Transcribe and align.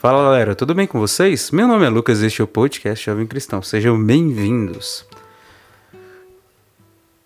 Fala 0.00 0.22
galera, 0.22 0.54
tudo 0.54 0.74
bem 0.74 0.86
com 0.86 0.98
vocês? 0.98 1.50
Meu 1.50 1.68
nome 1.68 1.84
é 1.84 1.90
Lucas, 1.90 2.22
este 2.22 2.40
é 2.40 2.44
o 2.44 2.48
podcast 2.48 3.04
Jovem 3.04 3.26
Cristão. 3.26 3.60
Sejam 3.60 4.02
bem-vindos. 4.02 5.04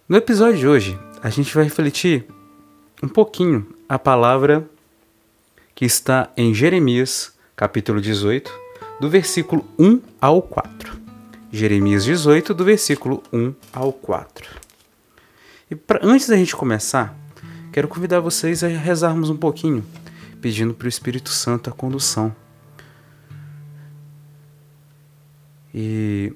No 0.09 0.16
episódio 0.16 0.59
de 0.59 0.66
hoje, 0.66 0.98
a 1.23 1.30
gente 1.30 1.55
vai 1.55 1.62
refletir 1.62 2.27
um 3.00 3.07
pouquinho 3.07 3.64
a 3.89 3.96
palavra 3.96 4.68
que 5.73 5.84
está 5.84 6.32
em 6.37 6.52
Jeremias, 6.52 7.32
capítulo 7.55 8.00
18, 8.00 8.52
do 9.00 9.09
versículo 9.09 9.64
1 9.79 10.00
ao 10.20 10.43
4. 10.43 10.98
Jeremias 11.52 12.04
18, 12.04 12.52
do 12.52 12.64
versículo 12.64 13.22
1 13.32 13.54
ao 13.72 13.93
4. 13.93 14.50
E 15.70 15.77
pra, 15.77 16.00
antes 16.02 16.29
da 16.29 16.36
gente 16.36 16.56
começar, 16.56 17.16
quero 17.72 17.86
convidar 17.86 18.18
vocês 18.18 18.64
a 18.64 18.67
rezarmos 18.67 19.31
um 19.31 19.36
pouquinho, 19.36 19.86
pedindo 20.41 20.75
para 20.75 20.86
o 20.86 20.89
Espírito 20.89 21.31
Santo 21.31 21.71
a 21.71 21.72
condução 21.72 22.35
E 25.75 26.33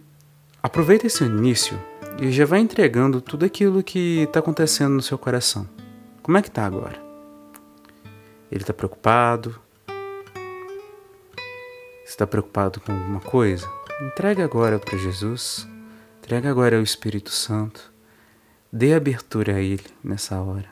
aproveita 0.62 1.06
esse 1.06 1.22
início 1.24 1.78
e 2.20 2.32
já 2.32 2.44
vai 2.44 2.58
entregando 2.58 3.20
tudo 3.20 3.44
aquilo 3.44 3.82
que 3.82 4.22
está 4.22 4.40
acontecendo 4.40 4.94
no 4.94 5.02
seu 5.02 5.16
coração. 5.16 5.68
Como 6.22 6.36
é 6.36 6.42
que 6.42 6.48
está 6.48 6.66
agora? 6.66 7.00
Ele 8.50 8.62
está 8.62 8.72
preocupado? 8.72 9.60
está 12.18 12.26
preocupado 12.26 12.80
com 12.80 12.90
alguma 12.90 13.20
coisa? 13.20 13.70
Entrega 14.00 14.44
agora 14.44 14.78
para 14.78 14.98
Jesus. 14.98 15.68
Entrega 16.18 16.50
agora 16.50 16.76
ao 16.76 16.82
Espírito 16.82 17.30
Santo. 17.30 17.92
Dê 18.72 18.94
abertura 18.94 19.54
a 19.54 19.60
Ele 19.60 19.84
nessa 20.02 20.40
hora. 20.40 20.68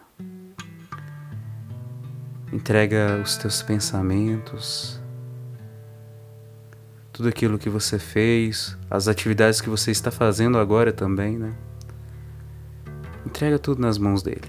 Entrega 2.53 3.21
os 3.23 3.37
teus 3.37 3.63
pensamentos, 3.63 5.01
tudo 7.17 7.31
aquilo 7.31 7.59
que 7.59 7.71
você 7.71 7.99
fez, 7.99 8.77
as 8.91 9.09
atividades 9.09 9.63
que 9.63 9.71
você 9.71 9.91
está 9.91 10.11
fazendo 10.11 10.59
agora 10.59 10.93
também, 10.93 11.39
né? 11.39 11.55
Entrega 13.25 13.59
tudo 13.59 13.81
nas 13.81 13.97
mãos 13.97 14.23
dele. 14.23 14.45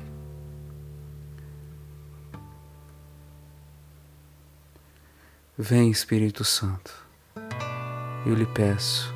Vem, 5.57 5.89
Espírito 5.89 6.43
Santo, 6.43 6.93
eu 8.25 8.33
lhe 8.33 8.45
peço, 8.45 9.13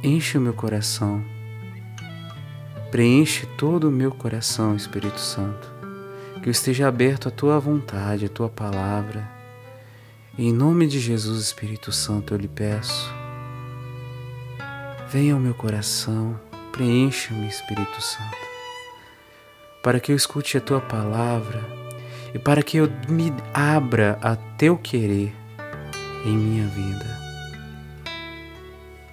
enche 0.00 0.38
o 0.38 0.40
meu 0.40 0.54
coração, 0.54 1.24
preenche 2.92 3.44
todo 3.58 3.88
o 3.88 3.92
meu 3.92 4.12
coração, 4.12 4.76
Espírito 4.76 5.18
Santo, 5.18 5.68
que 6.40 6.48
eu 6.48 6.52
esteja 6.52 6.86
aberto 6.86 7.26
à 7.26 7.30
tua 7.32 7.58
vontade, 7.58 8.26
à 8.26 8.28
tua 8.28 8.48
palavra 8.48 9.35
em 10.38 10.52
nome 10.52 10.86
de 10.86 11.00
Jesus, 11.00 11.40
Espírito 11.40 11.90
Santo, 11.90 12.34
eu 12.34 12.38
lhe 12.38 12.48
peço. 12.48 13.10
Venha 15.08 15.32
ao 15.32 15.40
meu 15.40 15.54
coração, 15.54 16.38
preencha-me, 16.72 17.48
Espírito 17.48 18.02
Santo, 18.02 18.36
para 19.82 19.98
que 19.98 20.12
eu 20.12 20.16
escute 20.16 20.58
a 20.58 20.60
tua 20.60 20.80
palavra 20.80 21.64
e 22.34 22.38
para 22.38 22.62
que 22.62 22.76
eu 22.76 22.90
me 23.08 23.32
abra 23.54 24.18
a 24.20 24.36
teu 24.36 24.76
querer 24.76 25.34
em 26.26 26.36
minha 26.36 26.66
vida. 26.66 27.18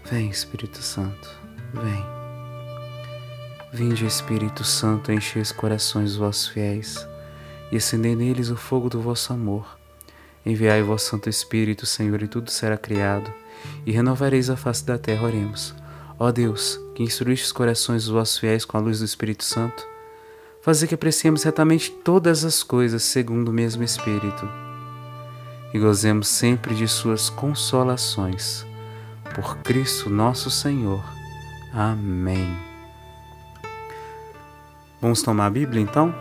Vem, 0.03 0.29
Espírito 0.29 0.79
Santo, 0.79 1.29
vem. 1.73 2.05
Vinde, 3.71 4.05
Espírito 4.05 4.65
Santo, 4.65 5.09
encher 5.09 5.41
os 5.41 5.53
corações 5.53 6.09
dos 6.09 6.17
vossos 6.17 6.47
fiéis 6.49 7.07
e 7.71 7.77
acender 7.77 8.15
neles 8.15 8.49
o 8.49 8.57
fogo 8.57 8.89
do 8.89 9.01
vosso 9.01 9.31
amor 9.31 9.82
Enviai 10.45 10.81
o 10.81 10.85
vosso 10.85 11.09
Santo 11.09 11.29
Espírito, 11.29 11.85
Senhor, 11.85 12.21
e 12.21 12.27
tudo 12.27 12.51
será 12.51 12.77
criado, 12.77 13.33
e 13.85 13.91
renovareis 13.91 14.49
a 14.49 14.57
face 14.57 14.85
da 14.85 14.97
terra. 14.97 15.25
Oremos. 15.25 15.73
Ó 16.19 16.31
Deus, 16.31 16.79
que 16.95 17.03
instruíste 17.03 17.45
os 17.45 17.51
corações 17.51 18.03
dos 18.03 18.11
vossos 18.11 18.37
fiéis 18.37 18.65
com 18.65 18.77
a 18.77 18.79
luz 18.79 18.99
do 18.99 19.05
Espírito 19.05 19.43
Santo, 19.43 19.87
fazer 20.61 20.87
que 20.87 20.95
apreciemos 20.95 21.43
retamente 21.43 21.91
todas 21.91 22.45
as 22.45 22.63
coisas 22.63 23.03
segundo 23.03 23.49
o 23.49 23.53
mesmo 23.53 23.83
Espírito, 23.83 24.49
e 25.73 25.79
gozemos 25.79 26.27
sempre 26.27 26.75
de 26.75 26.87
suas 26.87 27.29
consolações. 27.29 28.65
Por 29.33 29.57
Cristo 29.57 30.09
nosso 30.09 30.51
Senhor. 30.51 31.03
Amém. 31.73 32.55
Vamos 35.01 35.23
tomar 35.23 35.47
a 35.47 35.49
Bíblia 35.49 35.81
então? 35.81 36.13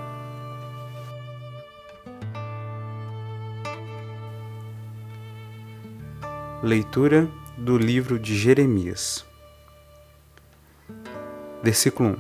Leitura 6.63 7.29
do 7.59 7.77
livro 7.77 8.21
de 8.21 8.39
Jeremias. 8.39 9.27
Versículo 11.61 12.11
1. 12.11 12.17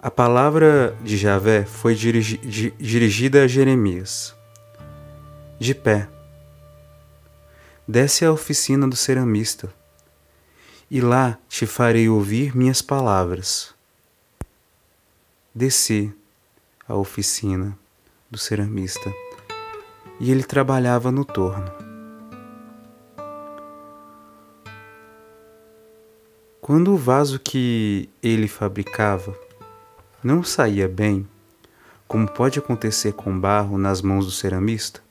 A 0.00 0.08
palavra 0.08 0.96
de 1.02 1.16
Javé 1.16 1.64
foi 1.64 1.96
dirigi 1.96 2.38
dirigida 2.78 3.42
a 3.42 3.48
Jeremias. 3.48 4.36
De 5.58 5.74
pé, 5.74 6.08
desce 7.88 8.24
à 8.24 8.30
oficina 8.30 8.86
do 8.86 8.94
ceramista, 8.94 9.74
e 10.88 11.00
lá 11.00 11.36
te 11.48 11.66
farei 11.66 12.08
ouvir 12.08 12.56
minhas 12.56 12.80
palavras. 12.80 13.74
Desci 15.52 16.14
à 16.86 16.94
oficina 16.94 17.76
do 18.30 18.38
ceramista, 18.38 19.12
e 20.20 20.30
ele 20.30 20.44
trabalhava 20.44 21.10
no 21.10 21.24
torno. 21.24 21.91
Quando 26.64 26.92
o 26.92 26.96
vaso 26.96 27.40
que 27.40 28.08
ele 28.22 28.46
fabricava 28.46 29.36
não 30.22 30.44
saía 30.44 30.88
bem, 30.88 31.28
como 32.06 32.30
pode 32.30 32.56
acontecer 32.56 33.14
com 33.14 33.36
barro 33.36 33.76
nas 33.76 34.00
mãos 34.00 34.26
do 34.26 34.30
ceramista, 34.30 35.02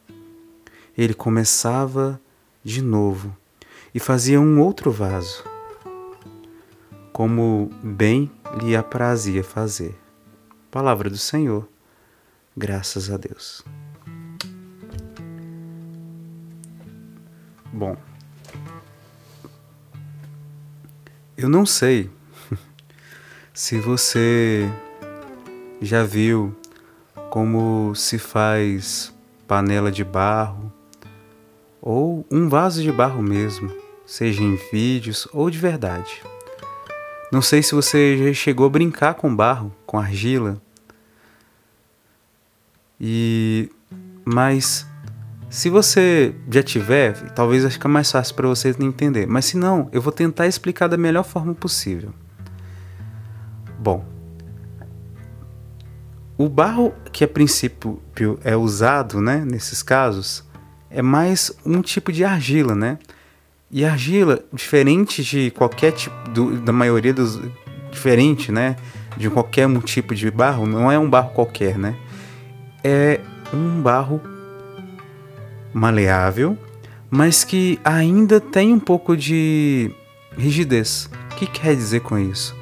ele 0.98 1.14
começava 1.14 2.18
de 2.64 2.82
novo 2.82 3.36
e 3.94 4.00
fazia 4.00 4.40
um 4.40 4.62
outro 4.62 4.92
vaso, 4.92 5.44
como 7.12 7.70
bem 7.84 8.32
lhe 8.64 8.74
aprazia 8.74 9.44
fazer. 9.44 9.94
Palavra 10.72 11.10
do 11.10 11.18
Senhor, 11.18 11.68
graças 12.56 13.12
a 13.12 13.18
Deus. 13.18 13.62
Bom, 17.74 17.98
Eu 21.42 21.50
não 21.50 21.66
sei 21.66 22.08
se 23.52 23.80
você 23.80 24.72
já 25.82 26.04
viu 26.04 26.56
como 27.32 27.96
se 27.96 28.20
faz 28.20 29.12
panela 29.48 29.92
de 29.92 30.04
barro 30.04 30.72
ou 31.82 32.24
um 32.30 32.48
vaso 32.48 32.84
de 32.84 32.92
barro 32.92 33.24
mesmo, 33.24 33.74
seja 34.06 34.44
em 34.44 34.56
vídeos 34.72 35.28
ou 35.34 35.50
de 35.50 35.58
verdade. 35.58 36.22
Não 37.32 37.42
sei 37.42 37.64
se 37.64 37.74
você 37.74 38.18
já 38.28 38.34
chegou 38.36 38.68
a 38.68 38.70
brincar 38.70 39.16
com 39.16 39.36
barro, 39.36 39.76
com 39.84 39.98
argila. 39.98 40.62
E 43.00 43.68
mas 44.24 44.86
se 45.52 45.70
você 45.70 46.34
já 46.50 46.64
tiver, 46.64 47.12
talvez 47.36 47.64
vai 47.64 47.72
ficar 47.72 47.90
mais 47.90 48.10
fácil 48.10 48.34
para 48.36 48.48
você 48.48 48.74
entender. 48.80 49.28
Mas 49.28 49.44
se 49.44 49.58
não, 49.58 49.90
eu 49.92 50.02
vou 50.02 50.14
tentar 50.14 50.48
explicar 50.48 50.88
da 50.88 50.96
melhor 50.96 51.26
forma 51.26 51.54
possível. 51.54 52.14
Bom, 53.78 54.06
o 56.38 56.48
barro 56.48 56.94
que 57.12 57.26
a 57.26 57.28
princípio 57.28 58.02
é 58.46 58.56
usado, 58.56 59.20
né, 59.20 59.44
nesses 59.46 59.84
casos, 59.84 60.42
é 60.90 61.02
mais 61.02 61.52
um 61.66 61.82
tipo 61.82 62.14
de 62.14 62.24
argila, 62.24 62.74
né? 62.74 62.98
E 63.70 63.84
argila, 63.84 64.40
diferente 64.54 65.22
de 65.22 65.52
qualquer 65.52 65.92
tipo, 65.92 66.30
do, 66.30 66.62
da 66.62 66.72
maioria 66.72 67.14
dos, 67.14 67.42
diferente, 67.92 68.54
né, 68.54 68.78
de 69.18 69.30
qualquer 69.30 69.68
um 69.68 69.82
tipo 69.82 70.16
de 70.16 70.32
barro, 70.32 70.66
não 70.66 70.90
é 70.90 70.98
um 70.98 71.10
barro 71.10 71.32
qualquer, 71.32 71.78
né? 71.78 71.94
É 72.82 73.20
um 73.54 73.82
barro 73.82 74.31
maleável, 75.74 76.58
mas 77.10 77.44
que 77.44 77.80
ainda 77.84 78.40
tem 78.40 78.74
um 78.74 78.80
pouco 78.80 79.16
de 79.18 79.92
rigidez. 80.38 81.10
O 81.32 81.36
que 81.36 81.46
quer 81.46 81.76
dizer 81.76 82.02
com 82.02 82.18
isso? 82.18 82.56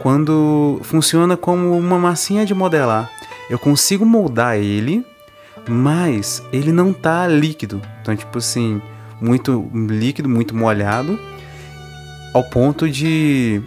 Quando 0.00 0.80
funciona 0.82 1.36
como 1.36 1.76
uma 1.76 1.98
massinha 1.98 2.46
de 2.46 2.54
modelar, 2.54 3.10
eu 3.50 3.58
consigo 3.58 4.06
moldar 4.06 4.56
ele, 4.56 5.04
mas 5.68 6.42
ele 6.52 6.72
não 6.72 6.92
tá 6.92 7.26
líquido. 7.26 7.82
Então, 8.00 8.14
tipo 8.14 8.38
assim, 8.38 8.80
muito 9.20 9.68
líquido, 9.74 10.28
muito 10.28 10.54
molhado, 10.54 11.18
ao 12.32 12.44
ponto 12.44 12.88
de 12.88 13.60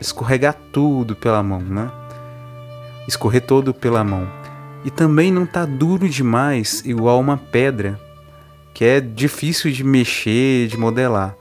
escorregar 0.00 0.54
tudo 0.72 1.16
pela 1.16 1.42
mão, 1.42 1.60
né? 1.60 1.90
Escorrer 3.06 3.40
todo 3.40 3.72
pela 3.72 4.04
mão. 4.04 4.28
E 4.84 4.90
também 4.90 5.32
não 5.32 5.46
tá 5.46 5.64
duro 5.64 6.08
demais, 6.08 6.82
igual 6.84 7.18
uma 7.18 7.36
pedra 7.36 7.98
que 8.78 8.84
é 8.84 9.00
difícil 9.00 9.72
de 9.72 9.82
mexer, 9.82 10.68
de 10.68 10.76
modelar. 10.76 11.34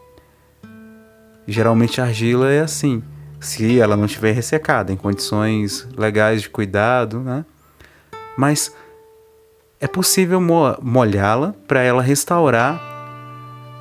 Geralmente 1.47 2.01
a 2.01 2.05
argila 2.05 2.51
é 2.51 2.61
assim, 2.61 3.03
se 3.39 3.79
ela 3.79 3.95
não 3.95 4.05
estiver 4.05 4.31
ressecada, 4.31 4.91
em 4.91 4.95
condições 4.95 5.87
legais 5.95 6.41
de 6.41 6.49
cuidado, 6.49 7.19
né? 7.19 7.45
Mas 8.35 8.73
é 9.79 9.85
possível 9.85 10.41
molhá-la 10.81 11.53
para 11.67 11.83
ela 11.83 12.01
restaurar 12.01 12.81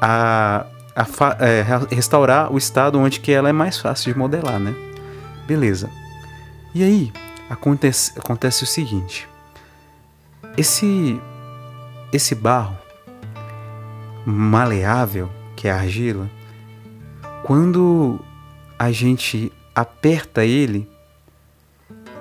a, 0.03 0.67
a 0.95 1.07
é, 1.43 1.65
restaurar 1.95 2.53
o 2.53 2.59
estado 2.59 2.99
onde 2.99 3.21
que 3.21 3.33
ela 3.33 3.49
é 3.49 3.53
mais 3.53 3.79
fácil 3.79 4.13
de 4.13 4.19
modelar, 4.19 4.61
né? 4.61 4.75
Beleza. 5.47 5.89
E 6.75 6.85
aí 6.85 7.11
acontece, 7.49 8.13
acontece 8.19 8.65
o 8.65 8.67
seguinte: 8.67 9.27
esse 10.59 11.19
esse 12.13 12.35
barro 12.35 12.85
maleável 14.27 15.31
que 15.55 15.69
é 15.69 15.71
a 15.71 15.77
argila, 15.77 16.29
quando 17.45 18.21
a 18.79 18.91
gente 18.91 19.53
aperta 19.75 20.45
ele, 20.45 20.89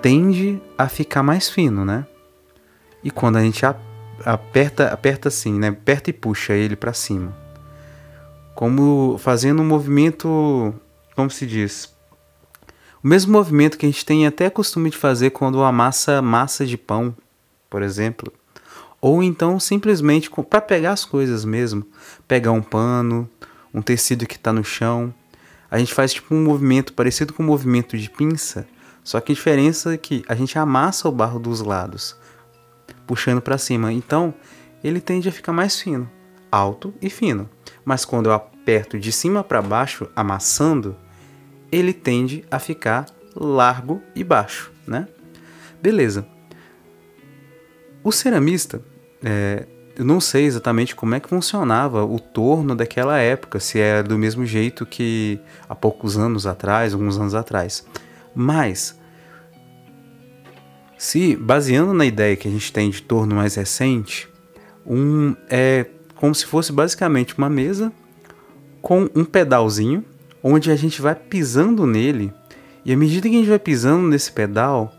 tende 0.02 0.62
a 0.78 0.88
ficar 0.88 1.24
mais 1.24 1.50
fino, 1.50 1.84
né? 1.84 2.06
E 3.04 3.10
quando 3.10 3.38
a 3.38 3.42
gente 3.42 3.66
aperta, 4.24 4.88
aperta 4.88 5.28
assim, 5.28 5.60
né? 5.60 5.70
Aperta 5.70 6.12
e 6.12 6.14
puxa 6.14 6.54
ele 6.54 6.76
para 6.76 6.94
cima. 6.94 7.36
Como 8.54 9.18
fazendo 9.18 9.62
um 9.62 9.66
movimento, 9.66 10.74
como 11.16 11.30
se 11.30 11.46
diz? 11.46 11.94
O 13.04 13.08
mesmo 13.08 13.34
movimento 13.34 13.78
que 13.78 13.86
a 13.86 13.90
gente 13.90 14.06
tem 14.06 14.26
até 14.26 14.50
costume 14.50 14.90
de 14.90 14.98
fazer 14.98 15.32
quando 15.32 15.64
amassa 15.64 16.22
massa 16.22 16.66
de 16.66 16.78
pão, 16.78 17.16
por 17.70 17.82
exemplo. 17.82 18.32
Ou 19.02 19.22
então 19.22 19.60
simplesmente 19.60 20.30
para 20.50 20.62
pegar 20.62 20.92
as 20.92 21.06
coisas 21.06 21.46
mesmo. 21.46 21.86
Pegar 22.28 22.52
um 22.52 22.62
pano, 22.62 23.30
um 23.74 23.82
tecido 23.82 24.26
que 24.26 24.36
está 24.36 24.52
no 24.52 24.64
chão. 24.64 25.14
A 25.70 25.78
gente 25.78 25.94
faz 25.94 26.14
tipo 26.14 26.34
um 26.34 26.44
movimento 26.44 26.94
parecido 26.94 27.34
com 27.34 27.44
um 27.44 27.48
movimento 27.48 27.98
de 27.98 28.10
pinça, 28.10 28.68
só 29.04 29.20
que 29.20 29.32
a 29.32 29.36
diferença 29.36 29.94
é 29.94 29.98
que 29.98 30.24
a 30.28 30.36
gente 30.36 30.58
amassa 30.58 31.10
o 31.10 31.12
barro 31.12 31.40
dos 31.40 31.62
lados 31.62 32.16
puxando 33.06 33.42
para 33.42 33.58
cima. 33.58 33.92
Então, 33.92 34.34
ele 34.84 35.00
tende 35.00 35.30
a 35.30 35.32
ficar 35.32 35.54
mais 35.54 35.80
fino, 35.80 36.10
alto 36.52 36.94
e 37.02 37.10
fino. 37.10 37.50
Mas 37.84 38.06
quando 38.06 38.28
eu 38.28 38.34
aperto 38.34 39.00
de 39.00 39.12
cima 39.12 39.44
para 39.44 39.62
baixo, 39.62 40.08
amassando, 40.16 40.96
ele 41.72 41.94
tende 41.94 42.44
a 42.50 42.60
ficar 42.60 43.06
largo 43.36 44.02
e 44.16 44.24
baixo, 44.24 44.72
né? 44.88 45.08
Beleza. 45.82 46.28
O 48.06 48.12
ceramista, 48.12 48.84
é, 49.24 49.66
eu 49.98 50.06
não 50.06 50.22
sei 50.22 50.46
exatamente 50.46 50.96
como 50.96 51.16
é 51.16 51.20
que 51.20 51.28
funcionava 51.28 52.06
o 52.06 52.20
torno 52.20 52.76
daquela 52.76 53.18
época, 53.18 53.60
se 53.60 53.80
era 53.80 54.04
do 54.04 54.16
mesmo 54.16 54.46
jeito 54.46 54.86
que 54.86 55.40
há 55.68 55.74
poucos 55.74 56.16
anos 56.16 56.46
atrás, 56.46 56.94
alguns 56.94 57.18
anos 57.18 57.34
atrás. 57.34 57.84
Mas 58.36 58.96
se, 61.00 61.36
baseando 61.36 61.96
na 61.96 62.06
ideia 62.06 62.36
que 62.36 62.48
a 62.48 62.52
gente 62.52 62.72
tem 62.72 62.92
de 62.92 63.02
torno 63.02 63.36
mais 63.36 63.56
recente, 63.56 64.30
um 64.86 65.36
é 65.50 65.88
como 66.14 66.36
se 66.36 66.46
fosse 66.46 66.72
basicamente 66.72 67.36
uma 67.36 67.50
mesa 67.50 67.92
com 68.84 69.10
um 69.16 69.26
pedalzinho 69.26 70.06
onde 70.44 70.70
a 70.70 70.76
gente 70.76 71.02
vai 71.02 71.16
pisando 71.16 71.88
nele 71.88 72.32
e 72.86 72.94
à 72.94 72.96
medida 72.96 73.28
que 73.28 73.36
a 73.36 73.40
gente 73.40 73.50
vai 73.50 73.58
pisando 73.58 74.08
nesse 74.08 74.32
pedal, 74.32 74.94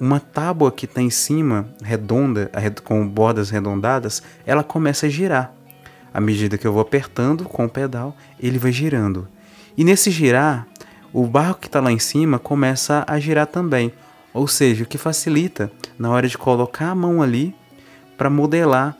uma 0.00 0.20
tábua 0.20 0.70
que 0.70 0.84
está 0.84 1.02
em 1.02 1.10
cima, 1.10 1.68
redonda, 1.82 2.50
com 2.84 3.06
bordas 3.06 3.50
arredondadas, 3.50 4.22
ela 4.46 4.62
começa 4.62 5.06
a 5.06 5.08
girar. 5.08 5.52
À 6.12 6.20
medida 6.20 6.56
que 6.56 6.66
eu 6.66 6.72
vou 6.72 6.82
apertando 6.82 7.44
com 7.44 7.64
o 7.64 7.68
pedal, 7.68 8.16
ele 8.40 8.58
vai 8.58 8.72
girando. 8.72 9.28
E 9.76 9.84
nesse 9.84 10.10
girar, 10.10 10.66
o 11.12 11.26
barro 11.26 11.54
que 11.54 11.66
está 11.66 11.80
lá 11.80 11.92
em 11.92 11.98
cima 11.98 12.38
começa 12.38 13.04
a 13.06 13.18
girar 13.18 13.46
também. 13.46 13.92
Ou 14.32 14.46
seja, 14.46 14.84
o 14.84 14.86
que 14.86 14.98
facilita 14.98 15.70
na 15.98 16.10
hora 16.10 16.28
de 16.28 16.38
colocar 16.38 16.90
a 16.90 16.94
mão 16.94 17.22
ali 17.22 17.54
para 18.16 18.30
modelar, 18.30 18.96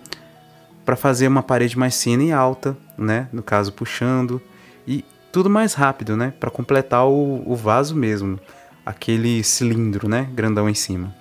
para 0.85 0.97
fazer 0.97 1.29
uma 1.29 1.43
parede 1.43 1.79
mais 1.79 2.01
fina 2.03 2.23
e 2.23 2.33
alta, 2.33 2.77
né? 2.97 3.29
No 3.33 3.43
caso, 3.43 3.73
puxando 3.73 4.41
e 4.87 5.05
tudo 5.31 5.51
mais 5.51 5.75
rápido, 5.75 6.17
né? 6.17 6.33
Para 6.41 6.51
completar 6.51 7.07
o, 7.07 7.43
o 7.47 7.55
vaso 7.55 7.95
mesmo, 7.95 8.39
aquele 8.89 9.45
cilindro, 9.45 10.09
né? 10.09 10.27
Grandão 10.33 10.67
em 10.67 10.73
cima. 10.75 11.15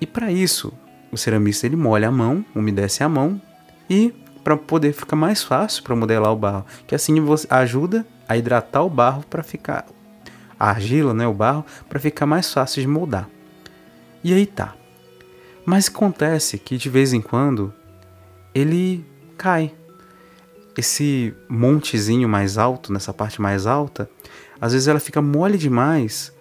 E 0.00 0.06
para 0.06 0.30
isso, 0.30 0.72
o 1.10 1.16
ceramista 1.16 1.66
ele 1.66 1.74
molha 1.74 2.06
a 2.06 2.12
mão, 2.12 2.44
umedece 2.54 3.02
a 3.02 3.08
mão 3.08 3.42
e 3.90 4.14
para 4.44 4.56
poder 4.56 4.92
ficar 4.92 5.16
mais 5.16 5.42
fácil 5.42 5.82
para 5.82 5.96
modelar 5.96 6.32
o 6.32 6.36
barro, 6.36 6.64
que 6.86 6.94
assim 6.94 7.20
você 7.20 7.48
ajuda 7.50 8.06
a 8.28 8.36
hidratar 8.36 8.84
o 8.84 8.88
barro 8.88 9.24
para 9.28 9.42
ficar 9.42 9.84
a 10.60 10.70
argila, 10.70 11.12
né, 11.12 11.26
o 11.26 11.34
barro, 11.34 11.66
para 11.88 11.98
ficar 11.98 12.24
mais 12.24 12.52
fácil 12.52 12.80
de 12.80 12.86
moldar. 12.86 13.28
E 14.22 14.32
aí 14.32 14.46
tá. 14.46 14.76
Mas 15.64 15.88
acontece 15.88 16.56
que 16.56 16.76
de 16.76 16.88
vez 16.88 17.12
em 17.12 17.20
quando 17.20 17.74
ele 18.54 19.04
cai. 19.36 19.74
Esse 20.78 21.34
montezinho 21.48 22.28
mais 22.28 22.58
alto, 22.58 22.92
nessa 22.92 23.12
parte 23.12 23.40
mais 23.40 23.66
alta, 23.66 24.08
às 24.60 24.72
vezes 24.72 24.88
ela 24.88 25.00
fica 25.00 25.20
mole 25.20 25.58
demais 25.58 26.32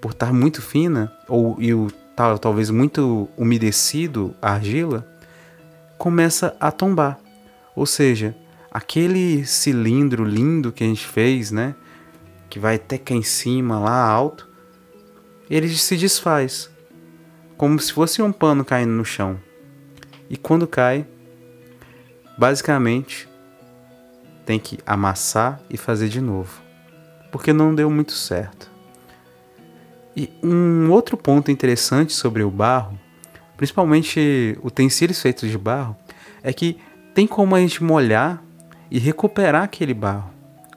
por 0.00 0.12
estar 0.12 0.32
muito 0.32 0.62
fina 0.62 1.12
ou 1.28 1.56
e 1.58 1.74
o 1.74 1.88
tal, 2.20 2.38
talvez 2.38 2.68
muito 2.70 3.28
umedecido 3.36 4.34
a 4.42 4.52
argila, 4.52 5.06
começa 5.96 6.54
a 6.60 6.70
tombar. 6.70 7.18
Ou 7.74 7.86
seja, 7.86 8.36
aquele 8.70 9.46
cilindro 9.46 10.24
lindo 10.24 10.70
que 10.70 10.84
a 10.84 10.86
gente 10.86 11.06
fez, 11.06 11.50
né, 11.50 11.74
que 12.50 12.58
vai 12.58 12.76
até 12.76 12.98
cá 12.98 13.14
em 13.14 13.22
cima, 13.22 13.78
lá 13.78 14.06
alto, 14.06 14.48
ele 15.48 15.68
se 15.68 15.96
desfaz, 15.96 16.70
como 17.56 17.78
se 17.80 17.92
fosse 17.92 18.20
um 18.20 18.32
pano 18.32 18.64
caindo 18.64 18.92
no 18.92 19.04
chão. 19.04 19.38
E 20.28 20.36
quando 20.36 20.66
cai, 20.66 21.06
basicamente 22.36 23.28
tem 24.44 24.58
que 24.58 24.78
amassar 24.84 25.60
e 25.70 25.76
fazer 25.76 26.08
de 26.08 26.20
novo, 26.20 26.60
porque 27.30 27.52
não 27.52 27.74
deu 27.74 27.90
muito 27.90 28.12
certo. 28.12 28.70
E 30.16 30.30
um 30.42 30.90
outro 30.90 31.16
ponto 31.16 31.50
interessante 31.50 32.12
sobre 32.12 32.42
o 32.42 32.50
barro, 32.50 32.98
principalmente 33.56 34.58
utensílios 34.62 35.20
feitos 35.20 35.48
de 35.48 35.56
barro, 35.56 35.96
é 36.42 36.52
que 36.52 36.78
tem 37.14 37.26
como 37.26 37.54
a 37.54 37.60
gente 37.60 37.82
molhar 37.82 38.42
e 38.90 38.98
recuperar 38.98 39.62
aquele 39.62 39.94
barro. 39.94 40.30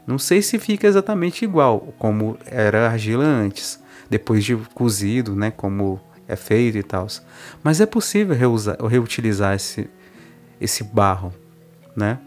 Não 0.06 0.20
sei 0.20 0.42
se 0.42 0.60
fica 0.60 0.86
exatamente 0.86 1.46
igual 1.46 1.94
como 1.98 2.38
era 2.46 2.88
a 2.88 2.92
argila 2.92 3.24
antes, 3.24 3.82
depois 4.10 4.44
de 4.44 4.56
cozido, 4.74 5.36
né, 5.36 5.50
como 5.50 6.00
é 6.28 6.36
feito 6.36 6.78
e 6.78 6.84
tal. 6.84 7.08
Mas 7.64 7.80
é 7.80 7.86
possível 7.86 8.36
reusar, 8.36 8.78
reutilizar 8.86 9.56
esse, 9.56 9.90
esse 10.60 10.84
barro, 10.84 11.34
né? 11.96 12.20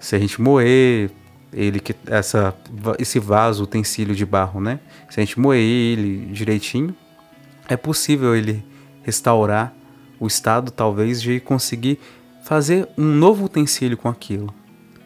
Se 0.00 0.16
a 0.16 0.18
gente 0.18 0.40
moer 0.40 1.10
ele 1.56 1.80
que 1.80 1.94
essa 2.06 2.54
esse 2.98 3.18
vaso, 3.18 3.64
utensílio 3.64 4.14
de 4.14 4.26
barro, 4.26 4.60
né? 4.60 4.78
Se 5.08 5.18
a 5.18 5.24
gente 5.24 5.40
moer 5.40 5.58
ele 5.58 6.26
direitinho, 6.26 6.94
é 7.66 7.76
possível 7.76 8.36
ele 8.36 8.62
restaurar 9.02 9.74
o 10.20 10.26
estado 10.26 10.70
talvez 10.70 11.22
de 11.22 11.40
conseguir 11.40 11.98
fazer 12.44 12.86
um 12.96 13.04
novo 13.04 13.46
utensílio 13.46 13.96
com 13.96 14.08
aquilo, 14.08 14.54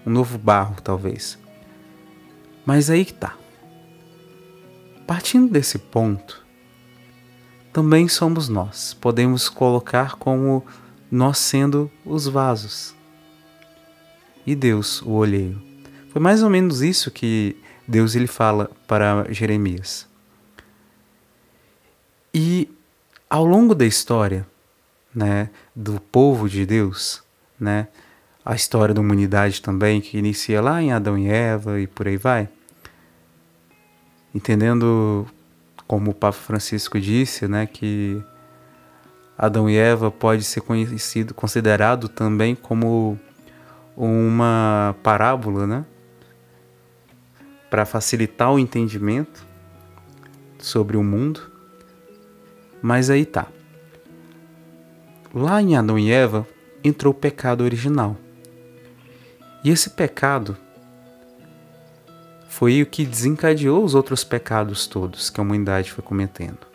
um 0.05 0.11
novo 0.11 0.37
barro 0.37 0.77
talvez. 0.83 1.39
Mas 2.67 2.91
aí 2.91 3.05
que 3.05 3.15
tá. 3.15 3.37
Partindo 5.07 5.51
desse 5.51 5.79
ponto, 5.79 6.45
também 7.73 8.09
somos 8.09 8.49
nós. 8.49 8.95
Podemos 8.95 9.49
colocar 9.49 10.17
como 10.17 10.65
nós 11.11 11.39
sendo 11.39 11.91
os 12.05 12.27
vasos 12.27 12.95
e 14.47 14.55
Deus 14.55 15.03
o 15.03 15.11
olheiro. 15.11 15.70
Foi 16.11 16.21
mais 16.21 16.43
ou 16.43 16.51
menos 16.51 16.83
isso 16.83 17.09
que 17.11 17.57
Deus 17.87 18.17
ele 18.17 18.27
fala 18.27 18.69
para 18.87 19.33
Jeremias. 19.33 20.09
E 22.35 22.69
ao 23.29 23.45
longo 23.45 23.77
da 23.77 23.87
história, 23.87 24.45
né, 25.15 25.51
do 25.75 26.01
povo 26.01 26.49
de 26.49 26.67
Deus, 26.67 27.23
né, 27.59 27.87
a 28.45 28.57
história 28.57 28.93
da 28.93 29.01
humanidade 29.01 29.63
também, 29.63 30.01
que 30.01 30.19
inicia 30.19 30.61
lá 30.61 30.83
em 30.83 30.93
Adão 30.93 31.17
e 31.17 31.29
Eva 31.29 31.81
e 31.81 31.87
por 31.87 32.09
aí 32.09 32.17
vai. 32.17 32.49
Entendendo, 34.35 35.27
como 35.87 36.11
o 36.11 36.15
Papa 36.15 36.37
Francisco 36.37 37.01
disse, 37.01 37.47
né, 37.47 37.67
que 37.67 38.21
Adão 39.39 39.71
e 39.71 39.77
Eva 39.77 40.11
pode 40.11 40.43
ser 40.43 40.61
conhecido, 40.61 41.35
considerado 41.35 42.09
também 42.09 42.57
como 42.57 43.17
uma 43.97 44.97
parábola, 45.05 45.69
né, 45.69 45.85
para 47.71 47.87
facilitar 47.87 48.53
o 48.53 48.59
entendimento 48.59 49.47
sobre 50.59 50.97
o 50.97 51.05
mundo. 51.05 51.51
Mas 52.83 53.09
aí 53.09 53.25
tá. 53.25 53.47
Lá 55.33 55.63
em 55.63 55.77
Adão 55.77 55.99
e 55.99 56.11
Eva 56.11 56.47
entrou 56.83 57.13
o 57.13 57.17
pecado 57.17 57.63
original. 57.63 58.17
E 59.63 59.71
esse 59.71 59.91
pecado 59.91 60.57
foi 62.49 62.83
o 62.83 62.87
que 62.87 63.07
desencadeou 63.07 63.85
os 63.85 63.95
outros 63.95 64.25
pecados 64.25 64.87
todos 64.87 65.31
que 65.31 65.39
a 65.39 65.43
humanidade 65.43 65.93
foi 65.93 66.03
cometendo. 66.03 66.67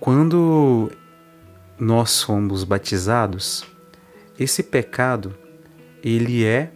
Quando 0.00 0.90
nós 1.78 2.10
somos 2.10 2.64
batizados, 2.64 3.64
esse 4.36 4.62
pecado 4.62 5.34
ele 6.02 6.44
é 6.44 6.72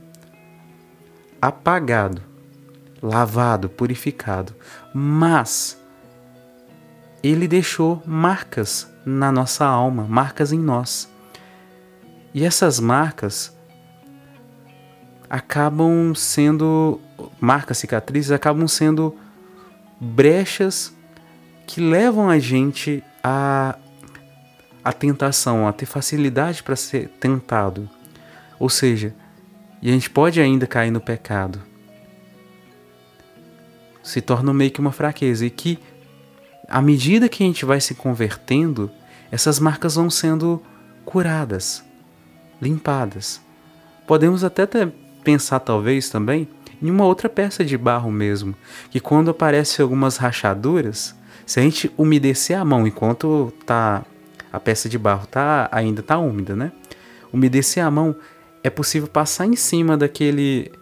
apagado, 1.40 2.23
lavado, 3.02 3.69
purificado, 3.69 4.55
mas 4.95 5.81
ele 7.23 7.47
deixou 7.49 8.02
marcas 8.07 8.90
na 9.05 9.31
nossa 9.31 9.64
alma, 9.64 10.05
marcas 10.09 10.52
em 10.52 10.59
nós. 10.59 11.11
E 12.33 12.45
essas 12.45 12.78
marcas 12.78 13.57
acabam 15.28 16.14
sendo 16.14 17.00
marcas, 17.40 17.78
cicatrizes, 17.78 18.31
acabam 18.31 18.69
sendo 18.69 19.16
brechas 20.00 20.95
que 21.66 21.81
levam 21.81 22.28
a 22.28 22.38
gente 22.38 23.02
a 23.23 23.76
a 24.87 24.93
tentação, 24.93 25.66
a 25.66 25.73
ter 25.73 25.85
facilidade 25.85 26.62
para 26.62 26.76
ser 26.76 27.09
tentado. 27.19 27.90
Ou 28.57 28.71
seja, 28.71 29.12
e 29.87 29.88
a 29.88 29.93
gente 29.93 30.11
pode 30.11 30.40
ainda 30.40 30.66
cair 30.66 30.90
no 30.90 31.00
pecado. 31.00 31.62
Se 34.02 34.21
torna 34.21 34.52
meio 34.52 34.73
que 34.73 34.81
uma 34.81 34.90
fraqueza 34.90 35.47
e 35.47 35.50
que 35.50 35.78
à 36.69 36.83
medida 36.83 37.28
que 37.28 37.45
a 37.45 37.47
gente 37.47 37.64
vai 37.64 37.81
se 37.81 37.95
convertendo, 37.95 38.90
essas 39.31 39.61
marcas 39.61 39.95
vão 39.95 40.11
sendo 40.11 40.61
curadas, 41.05 41.85
limpadas. 42.61 43.40
Podemos 44.09 44.43
até 44.43 44.66
pensar 45.23 45.61
talvez 45.61 46.11
também 46.11 46.49
em 46.83 46.90
uma 46.90 47.05
outra 47.05 47.28
peça 47.28 47.64
de 47.64 47.78
barro 47.78 48.11
mesmo, 48.11 48.57
que 48.90 48.99
quando 48.99 49.31
aparecem 49.31 49.85
algumas 49.85 50.16
rachaduras, 50.16 51.14
se 51.47 51.61
a 51.61 51.62
gente 51.62 51.93
umedecer 51.97 52.59
a 52.59 52.64
mão 52.64 52.88
enquanto 52.88 53.55
tá 53.64 54.05
a 54.52 54.59
peça 54.59 54.88
de 54.88 54.99
barro 54.99 55.28
tá 55.28 55.69
ainda 55.71 56.02
tá 56.02 56.19
úmida, 56.19 56.57
né? 56.57 56.73
Umedecer 57.33 57.85
a 57.85 57.90
mão 57.90 58.16
é 58.63 58.71
possível 58.71 59.09
passar 59.09 59.47
em 59.47 59.57
cima 59.57 59.97
daquele 59.97 60.73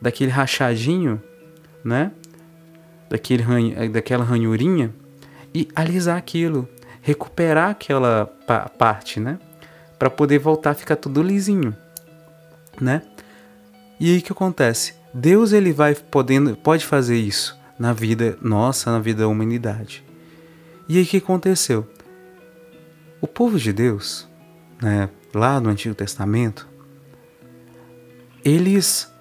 daquele 0.00 0.30
rachadinho, 0.30 1.22
né? 1.84 2.12
Daquele 3.08 3.42
ranho, 3.42 3.90
daquela 3.90 4.24
ranhurinha 4.24 4.92
e 5.54 5.68
alisar 5.74 6.16
aquilo, 6.16 6.68
recuperar 7.00 7.70
aquela 7.70 8.26
pa 8.46 8.68
parte, 8.68 9.20
né? 9.20 9.38
Para 9.98 10.10
poder 10.10 10.38
voltar 10.38 10.70
a 10.70 10.74
ficar 10.74 10.96
tudo 10.96 11.22
lisinho, 11.22 11.74
né? 12.80 13.02
E 13.98 14.12
aí 14.12 14.20
que 14.20 14.32
acontece? 14.32 14.94
Deus 15.14 15.52
ele 15.52 15.72
vai 15.72 15.94
podendo, 15.94 16.54
pode 16.56 16.84
fazer 16.84 17.16
isso 17.16 17.58
na 17.78 17.92
vida 17.92 18.36
nossa, 18.42 18.92
na 18.92 18.98
vida 18.98 19.22
da 19.22 19.28
humanidade. 19.28 20.04
E 20.88 20.98
aí 20.98 21.04
o 21.04 21.06
que 21.06 21.16
aconteceu? 21.16 21.88
O 23.20 23.26
povo 23.26 23.58
de 23.58 23.72
Deus, 23.72 24.28
né, 24.80 25.08
lá 25.34 25.58
no 25.58 25.70
Antigo 25.70 25.94
Testamento, 25.94 26.68
eles, 28.46 29.12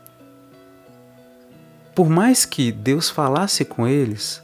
por 1.96 2.08
mais 2.08 2.46
que 2.46 2.72
Deus 2.72 3.10
falasse 3.10 3.65
com 3.65 3.88
eles, 3.88 4.39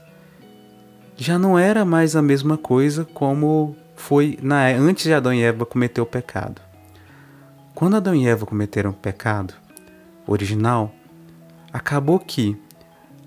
já 1.15 1.37
não 1.37 1.57
era 1.57 1.85
mais 1.85 2.15
a 2.15 2.21
mesma 2.21 2.57
coisa 2.57 3.05
como 3.05 3.75
foi 3.95 4.39
na, 4.41 4.65
antes 4.69 5.03
de 5.03 5.13
Adão 5.13 5.31
e 5.31 5.43
Eva 5.43 5.67
cometer 5.67 6.01
o 6.01 6.05
pecado. 6.05 6.59
Quando 7.75 7.95
Adão 7.95 8.15
e 8.15 8.27
Eva 8.27 8.43
cometeram 8.47 8.89
o 8.89 8.93
pecado, 8.93 9.53
original, 10.25 10.91
acabou 11.71 12.17
que 12.17 12.59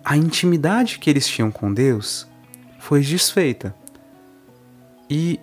a 0.05 0.17
intimidade 0.17 0.99
que 0.99 1.09
eles 1.09 1.25
tinham 1.25 1.53
com 1.53 1.73
Deus 1.73 2.27
foi 2.81 3.01
desfeita. 3.01 3.73
E 5.09 5.39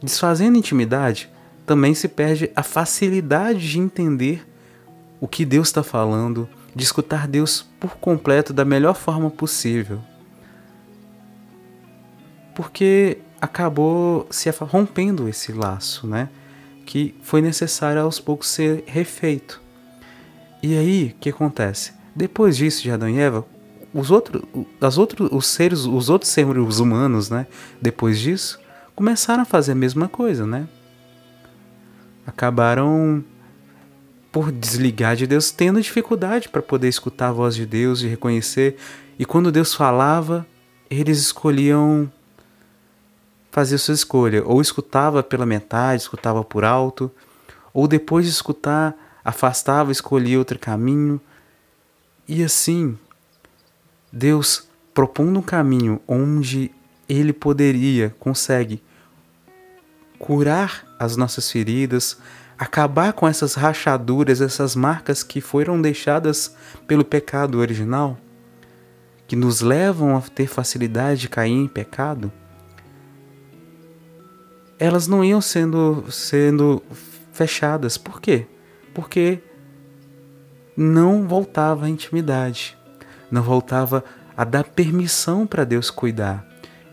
desfazendo 0.00 0.54
a 0.54 0.58
intimidade, 0.60 1.28
também 1.66 1.94
se 1.94 2.06
perde 2.06 2.48
a 2.54 2.62
facilidade 2.62 3.68
de 3.68 3.80
entender 3.80 4.46
o 5.20 5.26
que 5.26 5.44
Deus 5.44 5.68
está 5.68 5.82
falando, 5.82 6.48
de 6.74 6.84
escutar 6.84 7.26
Deus 7.26 7.66
por 7.80 7.96
completo 7.96 8.52
da 8.52 8.64
melhor 8.64 8.94
forma 8.94 9.30
possível. 9.30 10.00
Porque 12.54 13.18
acabou 13.40 14.26
se 14.30 14.50
rompendo 14.50 15.28
esse 15.28 15.52
laço, 15.52 16.06
né? 16.06 16.28
Que 16.84 17.14
foi 17.22 17.40
necessário 17.40 18.00
aos 18.00 18.20
poucos 18.20 18.48
ser 18.48 18.84
refeito. 18.86 19.60
E 20.62 20.76
aí, 20.76 21.14
o 21.16 21.20
que 21.20 21.30
acontece? 21.30 21.92
Depois 22.14 22.56
disso, 22.56 22.82
de 22.82 22.90
Adão 22.90 23.08
e 23.08 23.18
Eva, 23.18 23.44
os 23.92 24.10
outros, 24.10 24.42
as 24.80 24.98
outros, 24.98 25.30
os 25.32 25.46
seres, 25.46 25.84
os 25.84 26.10
outros 26.10 26.30
seres 26.30 26.78
humanos, 26.78 27.30
né? 27.30 27.46
Depois 27.80 28.18
disso, 28.18 28.60
começaram 28.94 29.42
a 29.42 29.46
fazer 29.46 29.72
a 29.72 29.76
mesma 29.76 30.08
coisa, 30.08 30.46
né? 30.46 30.68
Acabaram 32.26 33.24
por 34.36 34.52
desligar 34.52 35.16
de 35.16 35.26
Deus, 35.26 35.50
tendo 35.50 35.80
dificuldade 35.80 36.50
para 36.50 36.60
poder 36.60 36.88
escutar 36.88 37.28
a 37.28 37.32
voz 37.32 37.54
de 37.54 37.64
Deus 37.64 38.02
e 38.02 38.06
reconhecer. 38.06 38.76
E 39.18 39.24
quando 39.24 39.50
Deus 39.50 39.72
falava, 39.72 40.46
eles 40.90 41.16
escolhiam 41.16 42.12
fazer 43.50 43.78
sua 43.78 43.94
escolha, 43.94 44.44
ou 44.44 44.60
escutava 44.60 45.22
pela 45.22 45.46
metade, 45.46 46.02
escutava 46.02 46.44
por 46.44 46.66
alto, 46.66 47.10
ou 47.72 47.88
depois 47.88 48.26
de 48.26 48.32
escutar 48.32 48.94
afastava, 49.24 49.90
escolhia 49.90 50.38
outro 50.38 50.58
caminho. 50.58 51.18
E 52.28 52.44
assim, 52.44 52.98
Deus 54.12 54.68
propondo 54.92 55.38
um 55.38 55.42
caminho 55.42 55.98
onde 56.06 56.70
ele 57.08 57.32
poderia, 57.32 58.14
consegue 58.20 58.82
curar 60.18 60.84
as 60.98 61.16
nossas 61.16 61.50
feridas, 61.50 62.18
acabar 62.58 63.12
com 63.12 63.26
essas 63.26 63.54
rachaduras, 63.54 64.40
essas 64.40 64.74
marcas 64.74 65.22
que 65.22 65.40
foram 65.40 65.80
deixadas 65.80 66.54
pelo 66.86 67.04
pecado 67.04 67.58
original, 67.58 68.18
que 69.26 69.36
nos 69.36 69.60
levam 69.60 70.16
a 70.16 70.20
ter 70.20 70.46
facilidade 70.46 71.22
de 71.22 71.28
cair 71.28 71.52
em 71.52 71.68
pecado, 71.68 72.32
elas 74.78 75.06
não 75.06 75.24
iam 75.24 75.40
sendo, 75.40 76.04
sendo 76.10 76.82
fechadas. 77.32 77.96
Por 77.96 78.20
quê? 78.20 78.46
porque 78.96 79.40
não 80.74 81.28
voltava 81.28 81.84
à 81.84 81.88
intimidade, 81.90 82.78
não 83.30 83.42
voltava 83.42 84.02
a 84.34 84.42
dar 84.42 84.64
permissão 84.64 85.46
para 85.46 85.64
Deus 85.64 85.90
cuidar. 85.90 86.46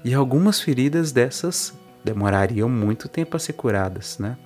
E 0.04 0.14
algumas 0.14 0.60
feridas 0.60 1.14
dessas 1.14 1.74
demorariam 2.04 2.68
muito 2.68 3.08
tempo 3.08 3.38
a 3.38 3.40
ser 3.40 3.54
curadas, 3.54 4.20
né? 4.20 4.38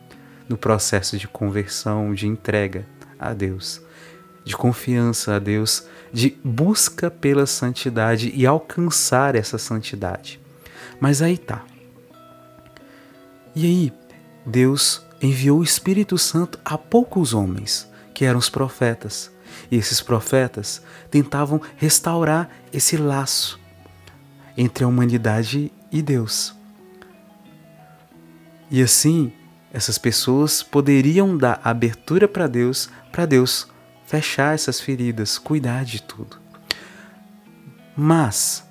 No 0.48 0.58
processo 0.58 1.18
de 1.18 1.28
conversão, 1.28 2.14
de 2.14 2.28
entrega 2.28 2.86
a 3.20 3.34
Deus, 3.34 3.82
de 4.44 4.56
confiança 4.56 5.36
a 5.36 5.40
Deus, 5.40 5.86
de 6.12 6.38
busca 6.44 7.12
pela 7.12 7.46
santidade 7.46 8.32
e 8.34 8.46
alcançar 8.46 9.36
essa 9.36 9.58
santidade. 9.58 10.40
Mas 11.00 11.22
aí 11.22 11.38
tá. 11.38 11.64
E 13.54 13.66
aí, 13.66 13.94
Deus 14.46 15.06
enviou 15.22 15.60
o 15.60 15.64
Espírito 15.64 16.18
Santo 16.18 16.60
a 16.64 16.78
poucos 16.78 17.34
homens, 17.34 17.90
que 18.14 18.24
eram 18.24 18.40
os 18.40 18.50
profetas. 18.50 19.32
E 19.72 19.76
esses 19.76 20.02
profetas 20.02 20.82
tentavam 21.10 21.60
restaurar 21.76 22.50
esse 22.72 22.96
laço 22.98 23.60
entre 24.56 24.84
a 24.84 24.88
humanidade 24.88 25.72
e 25.92 26.02
Deus. 26.02 26.56
E 28.70 28.82
assim, 28.82 29.32
essas 29.74 29.98
pessoas 29.98 30.64
poderiam 30.64 31.38
dar 31.38 31.60
abertura 31.64 32.28
para 32.28 32.48
Deus, 32.48 32.90
para 33.12 33.26
Deus 33.26 33.68
fechar 34.06 34.56
essas 34.56 34.80
feridas, 34.80 35.38
cuidar 35.38 35.84
de 35.84 36.02
tudo. 36.02 36.38
Mas, 37.96 38.64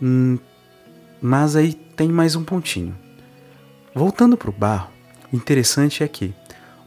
hum, 0.00 0.38
mas 1.20 1.56
aí 1.56 1.72
tem 1.72 2.08
mais 2.08 2.36
um 2.36 2.44
pontinho. 2.44 2.96
Voltando 3.94 4.36
para 4.36 4.50
o 4.50 4.52
barro, 4.52 4.90
o 5.32 5.36
interessante 5.36 6.02
é 6.02 6.08
que 6.08 6.34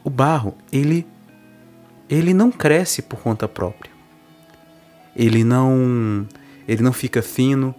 o 0.02 0.10
barro, 0.10 0.56
ele 0.72 1.06
ele 2.08 2.32
não 2.32 2.50
cresce 2.50 3.02
por 3.02 3.20
conta 3.20 3.46
própria. 3.46 3.92
Ele 5.14 5.44
não 5.44 6.26
ele 6.66 6.82
não 6.82 6.92
fica 6.92 7.20
fino 7.20 7.74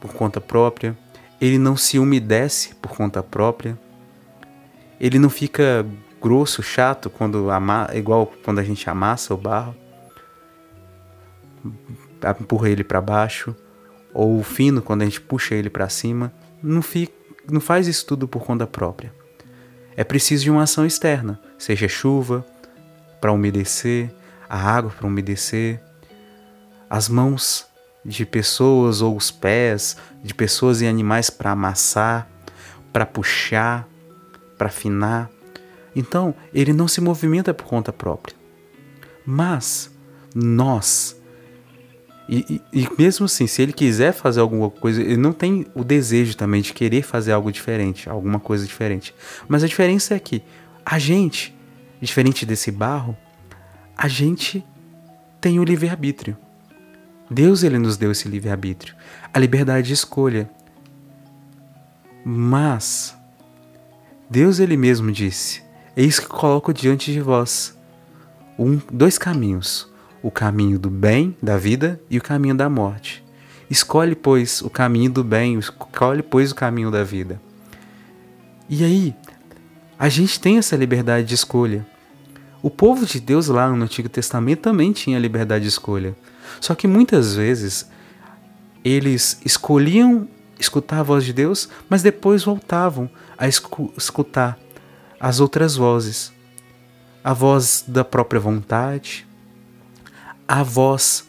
por 0.00 0.12
conta 0.12 0.40
própria, 0.40 0.96
ele 1.40 1.58
não 1.58 1.76
se 1.76 1.98
umedece 1.98 2.74
por 2.76 2.92
conta 2.92 3.22
própria. 3.22 3.78
Ele 5.00 5.18
não 5.18 5.30
fica 5.30 5.86
grosso, 6.20 6.62
chato 6.62 7.08
quando 7.08 7.50
ama, 7.50 7.88
igual 7.94 8.30
quando 8.44 8.58
a 8.58 8.62
gente 8.62 8.88
amassa 8.90 9.32
o 9.32 9.36
barro. 9.36 9.74
Empurra 12.40 12.68
ele 12.68 12.84
para 12.84 13.00
baixo 13.00 13.56
ou 14.12 14.42
fino 14.42 14.82
quando 14.82 15.02
a 15.02 15.04
gente 15.04 15.20
puxa 15.20 15.54
ele 15.54 15.70
para 15.70 15.88
cima, 15.88 16.32
não 16.62 16.82
fica, 16.82 17.12
não 17.50 17.60
faz 17.60 17.86
isso 17.86 18.04
tudo 18.04 18.26
por 18.26 18.44
conta 18.44 18.66
própria 18.66 19.12
é 20.00 20.04
preciso 20.04 20.44
de 20.44 20.50
uma 20.50 20.62
ação 20.62 20.86
externa, 20.86 21.38
seja 21.58 21.86
chuva 21.86 22.42
para 23.20 23.32
umedecer, 23.32 24.10
a 24.48 24.56
água 24.56 24.90
para 24.90 25.06
umedecer, 25.06 25.78
as 26.88 27.06
mãos 27.06 27.66
de 28.02 28.24
pessoas 28.24 29.02
ou 29.02 29.14
os 29.14 29.30
pés 29.30 29.98
de 30.22 30.32
pessoas 30.32 30.80
e 30.80 30.86
animais 30.86 31.28
para 31.28 31.50
amassar, 31.50 32.26
para 32.90 33.04
puxar, 33.04 33.86
para 34.60 34.68
afinar. 34.68 35.30
Então, 35.96 36.34
ele 36.52 36.74
não 36.74 36.86
se 36.86 37.00
movimenta 37.00 37.54
por 37.54 37.64
conta 37.64 37.90
própria. 37.90 38.36
Mas 39.24 39.90
nós 40.34 41.18
e, 42.28 42.62
e, 42.72 42.82
e, 42.82 42.88
mesmo 42.96 43.24
assim, 43.24 43.46
se 43.46 43.62
ele 43.62 43.72
quiser 43.72 44.12
fazer 44.12 44.38
alguma 44.38 44.70
coisa, 44.70 45.00
ele 45.00 45.16
não 45.16 45.32
tem 45.32 45.66
o 45.74 45.82
desejo 45.82 46.36
também 46.36 46.60
de 46.60 46.74
querer 46.74 47.02
fazer 47.02 47.32
algo 47.32 47.50
diferente, 47.50 48.08
alguma 48.08 48.38
coisa 48.38 48.64
diferente. 48.66 49.14
Mas 49.48 49.64
a 49.64 49.66
diferença 49.66 50.14
é 50.14 50.18
que 50.18 50.42
a 50.84 50.96
gente, 50.98 51.56
diferente 52.00 52.46
desse 52.46 52.70
barro, 52.70 53.16
a 53.96 54.06
gente 54.06 54.64
tem 55.40 55.58
o 55.58 55.64
livre-arbítrio. 55.64 56.36
Deus 57.28 57.64
ele 57.64 57.78
nos 57.78 57.96
deu 57.96 58.12
esse 58.12 58.28
livre-arbítrio, 58.28 58.94
a 59.32 59.38
liberdade 59.38 59.88
de 59.88 59.94
escolha. 59.94 60.48
Mas 62.24 63.16
Deus 64.30 64.60
ele 64.60 64.76
mesmo 64.76 65.10
disse: 65.10 65.62
Eis 65.96 66.18
que 66.18 66.26
coloco 66.26 66.72
diante 66.72 67.12
de 67.12 67.20
vós 67.20 67.76
um, 68.56 68.80
dois 68.90 69.18
caminhos 69.18 69.90
o 70.22 70.30
caminho 70.30 70.78
do 70.78 70.90
bem, 70.90 71.36
da 71.42 71.56
vida, 71.56 72.00
e 72.10 72.18
o 72.18 72.22
caminho 72.22 72.54
da 72.54 72.68
morte. 72.68 73.24
Escolhe, 73.68 74.14
pois, 74.14 74.60
o 74.62 74.68
caminho 74.68 75.10
do 75.10 75.24
bem, 75.24 75.58
escolhe, 75.58 76.22
pois, 76.22 76.50
o 76.50 76.54
caminho 76.54 76.90
da 76.90 77.02
vida. 77.02 77.40
E 78.68 78.84
aí, 78.84 79.14
a 79.98 80.08
gente 80.08 80.40
tem 80.40 80.58
essa 80.58 80.76
liberdade 80.76 81.26
de 81.26 81.34
escolha. 81.34 81.86
O 82.62 82.68
povo 82.68 83.06
de 83.06 83.20
Deus 83.20 83.46
lá 83.46 83.68
no 83.70 83.82
Antigo 83.82 84.08
Testamento 84.08 84.60
também 84.60 84.92
tinha 84.92 85.18
liberdade 85.18 85.62
de 85.62 85.68
escolha. 85.68 86.14
Só 86.60 86.74
que 86.74 86.86
muitas 86.86 87.34
vezes 87.34 87.88
eles 88.84 89.40
escolhiam 89.44 90.28
escutar 90.60 91.00
a 91.00 91.02
voz 91.02 91.24
de 91.24 91.32
Deus, 91.32 91.68
mas 91.88 92.02
depois 92.02 92.44
voltavam 92.44 93.10
a 93.36 93.48
escutar 93.48 94.58
as 95.18 95.40
outras 95.40 95.74
vozes. 95.74 96.32
A 97.24 97.32
voz 97.32 97.84
da 97.86 98.04
própria 98.04 98.40
vontade, 98.40 99.26
a 100.46 100.62
voz 100.62 101.28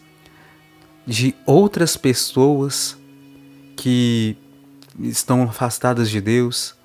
de 1.05 1.35
outras 1.45 1.97
pessoas 1.97 2.97
que 3.75 4.37
estão 4.99 5.43
afastadas 5.43 6.09
de 6.09 6.21
Deus, 6.21 6.75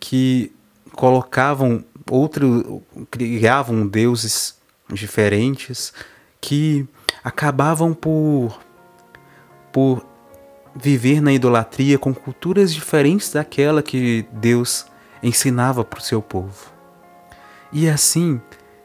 que 0.00 0.50
colocavam 0.92 1.84
outro, 2.10 2.82
criavam 3.10 3.86
deuses 3.86 4.58
diferentes, 4.92 5.92
que 6.40 6.86
acabavam 7.22 7.94
por 7.94 8.58
por 9.72 10.06
viver 10.74 11.20
na 11.20 11.32
idolatria 11.32 11.98
com 11.98 12.14
culturas 12.14 12.72
diferentes 12.72 13.32
daquela 13.32 13.82
que 13.82 14.26
Deus 14.32 14.86
ensinava 15.22 15.84
para 15.84 15.98
o 15.98 16.02
seu 16.02 16.20
povo. 16.20 16.72
E 17.72 17.88
assim 17.88 18.40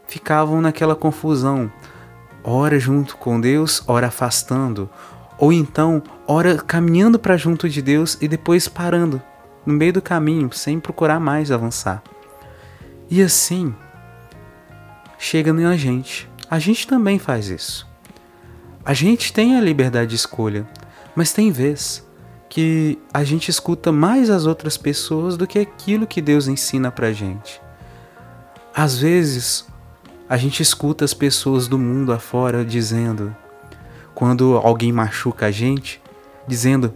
ficavam 0.08 0.62
naquela 0.62 0.96
confusão 0.96 1.72
ora 2.44 2.80
junto 2.80 3.18
com 3.18 3.42
Deus, 3.42 3.84
ora 3.88 4.08
afastando, 4.08 4.90
ou 5.38 5.52
então 5.52 6.02
ora 6.26 6.58
caminhando 6.58 7.20
para 7.20 7.36
junto 7.36 7.68
de 7.68 7.82
Deus 7.82 8.18
e 8.22 8.28
depois 8.28 8.68
parando 8.68 9.22
no 9.66 9.74
meio 9.74 9.92
do 9.92 10.02
caminho, 10.02 10.50
sem 10.54 10.80
procurar 10.80 11.20
mais 11.20 11.52
avançar. 11.52 12.02
E 13.10 13.22
assim 13.22 13.76
chega 15.20 15.52
na 15.52 15.76
gente. 15.76 16.30
A 16.50 16.58
gente 16.58 16.88
também 16.88 17.20
faz 17.20 17.50
isso. 17.50 17.86
A 18.86 18.94
gente 18.94 19.34
tem 19.34 19.58
a 19.58 19.62
liberdade 19.62 20.12
de 20.12 20.16
escolha, 20.16 20.66
mas 21.18 21.34
tem 21.34 21.50
vez 21.50 22.08
que 22.48 23.00
a 23.12 23.24
gente 23.24 23.50
escuta 23.50 23.92
mais 23.92 24.30
as 24.30 24.46
outras 24.46 24.78
pessoas 24.78 25.36
do 25.36 25.48
que 25.48 25.58
aquilo 25.58 26.06
que 26.06 26.22
Deus 26.22 26.48
ensina 26.48 26.92
pra 26.92 27.12
gente. 27.12 27.60
Às 28.72 29.00
vezes, 29.00 29.66
a 30.30 30.38
gente 30.38 30.62
escuta 30.62 31.04
as 31.04 31.16
pessoas 31.16 31.68
do 31.68 31.80
mundo 31.80 32.14
afora 32.14 32.64
dizendo, 32.64 33.36
quando 34.14 34.58
alguém 34.58 34.92
machuca 34.92 35.48
a 35.48 35.52
gente, 35.52 36.00
dizendo: 36.48 36.94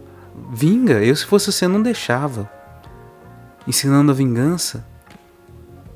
Vinga, 0.52 1.02
eu 1.02 1.16
se 1.16 1.26
fosse 1.26 1.50
você 1.50 1.66
não 1.66 1.82
deixava. 1.82 2.48
Ensinando 3.66 4.12
a 4.12 4.14
vingança. 4.14 4.86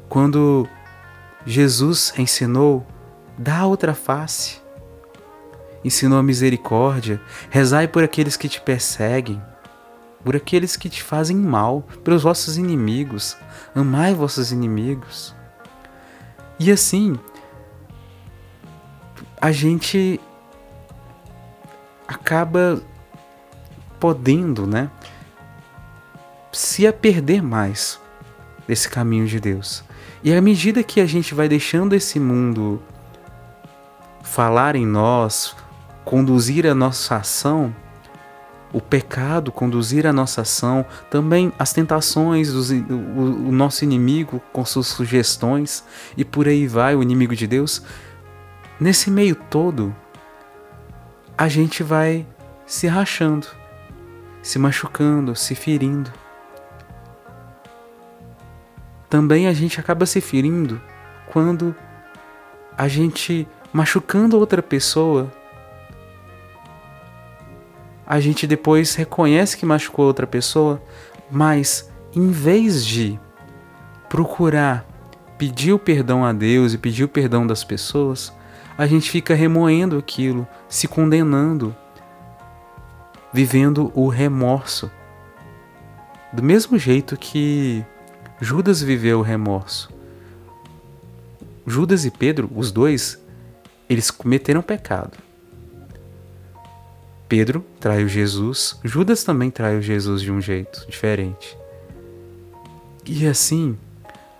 Quando 0.08 0.68
Jesus 1.46 2.12
ensinou: 2.18 2.84
dá 3.38 3.64
outra 3.66 3.94
face. 3.94 4.65
Ensinou 5.86 6.18
a 6.18 6.22
misericórdia, 6.22 7.20
rezai 7.48 7.86
por 7.86 8.02
aqueles 8.02 8.36
que 8.36 8.48
te 8.48 8.60
perseguem, 8.60 9.40
por 10.24 10.34
aqueles 10.34 10.76
que 10.76 10.88
te 10.90 11.00
fazem 11.00 11.36
mal, 11.36 11.82
pelos 12.02 12.24
vossos 12.24 12.58
inimigos, 12.58 13.36
amai 13.72 14.12
vossos 14.12 14.50
inimigos. 14.50 15.32
E 16.58 16.72
assim, 16.72 17.16
a 19.40 19.52
gente 19.52 20.20
acaba 22.08 22.82
podendo, 24.00 24.66
né, 24.66 24.90
se 26.50 26.84
a 26.84 26.92
perder 26.92 27.40
mais 27.40 28.00
desse 28.66 28.88
caminho 28.88 29.28
de 29.28 29.38
Deus. 29.38 29.84
E 30.24 30.34
à 30.34 30.42
medida 30.42 30.82
que 30.82 31.00
a 31.00 31.06
gente 31.06 31.32
vai 31.32 31.48
deixando 31.48 31.94
esse 31.94 32.18
mundo 32.18 32.82
falar 34.24 34.74
em 34.74 34.84
nós, 34.84 35.54
conduzir 36.06 36.68
a 36.68 36.74
nossa 36.74 37.16
ação, 37.16 37.74
o 38.72 38.80
pecado 38.80 39.50
conduzir 39.50 40.06
a 40.06 40.12
nossa 40.12 40.42
ação, 40.42 40.86
também 41.10 41.52
as 41.58 41.72
tentações, 41.72 42.50
os, 42.50 42.70
o, 42.70 43.48
o 43.48 43.50
nosso 43.52 43.82
inimigo 43.82 44.40
com 44.52 44.64
suas 44.64 44.86
sugestões, 44.86 45.82
e 46.16 46.24
por 46.24 46.46
aí 46.46 46.68
vai 46.68 46.94
o 46.94 47.02
inimigo 47.02 47.34
de 47.34 47.48
Deus. 47.48 47.82
Nesse 48.78 49.10
meio 49.10 49.34
todo, 49.34 49.92
a 51.36 51.48
gente 51.48 51.82
vai 51.82 52.24
se 52.64 52.86
rachando, 52.86 53.48
se 54.40 54.60
machucando, 54.60 55.34
se 55.34 55.56
ferindo. 55.56 56.12
Também 59.10 59.48
a 59.48 59.52
gente 59.52 59.80
acaba 59.80 60.06
se 60.06 60.20
ferindo 60.20 60.80
quando 61.32 61.74
a 62.78 62.86
gente 62.86 63.48
machucando 63.72 64.38
outra 64.38 64.62
pessoa 64.62 65.32
a 68.06 68.20
gente 68.20 68.46
depois 68.46 68.94
reconhece 68.94 69.56
que 69.56 69.66
machucou 69.66 70.06
outra 70.06 70.26
pessoa, 70.26 70.80
mas 71.30 71.90
em 72.14 72.30
vez 72.30 72.84
de 72.84 73.18
procurar 74.08 74.86
pedir 75.36 75.72
o 75.72 75.78
perdão 75.78 76.24
a 76.24 76.32
Deus 76.32 76.72
e 76.72 76.78
pedir 76.78 77.04
o 77.04 77.08
perdão 77.08 77.46
das 77.46 77.64
pessoas, 77.64 78.32
a 78.78 78.86
gente 78.86 79.10
fica 79.10 79.34
remoendo 79.34 79.98
aquilo, 79.98 80.46
se 80.68 80.86
condenando, 80.86 81.74
vivendo 83.32 83.90
o 83.94 84.08
remorso. 84.08 84.90
Do 86.32 86.42
mesmo 86.42 86.78
jeito 86.78 87.16
que 87.16 87.84
Judas 88.40 88.82
viveu 88.82 89.18
o 89.18 89.22
remorso. 89.22 89.90
Judas 91.66 92.04
e 92.04 92.10
Pedro, 92.10 92.50
os 92.54 92.70
dois, 92.70 93.20
eles 93.88 94.10
cometeram 94.10 94.62
pecado. 94.62 95.25
Pedro 97.28 97.64
traiu 97.80 98.08
Jesus, 98.08 98.78
Judas 98.84 99.24
também 99.24 99.50
traiu 99.50 99.82
Jesus 99.82 100.22
de 100.22 100.30
um 100.30 100.40
jeito 100.40 100.86
diferente. 100.88 101.58
E 103.04 103.26
assim, 103.26 103.76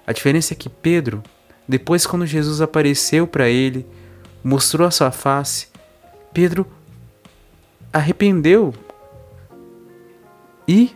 a 0.07 0.13
diferença 0.13 0.55
é 0.55 0.57
que 0.57 0.69
Pedro, 0.69 1.23
depois 1.69 2.07
quando 2.07 2.25
Jesus 2.27 2.61
apareceu 2.61 3.27
para 3.27 3.49
ele, 3.49 3.85
mostrou 4.43 4.87
a 4.87 4.91
sua 4.93 5.11
face, 5.11 5.67
Pedro 6.33 6.65
arrependeu 7.93 8.73
e 10.69 10.95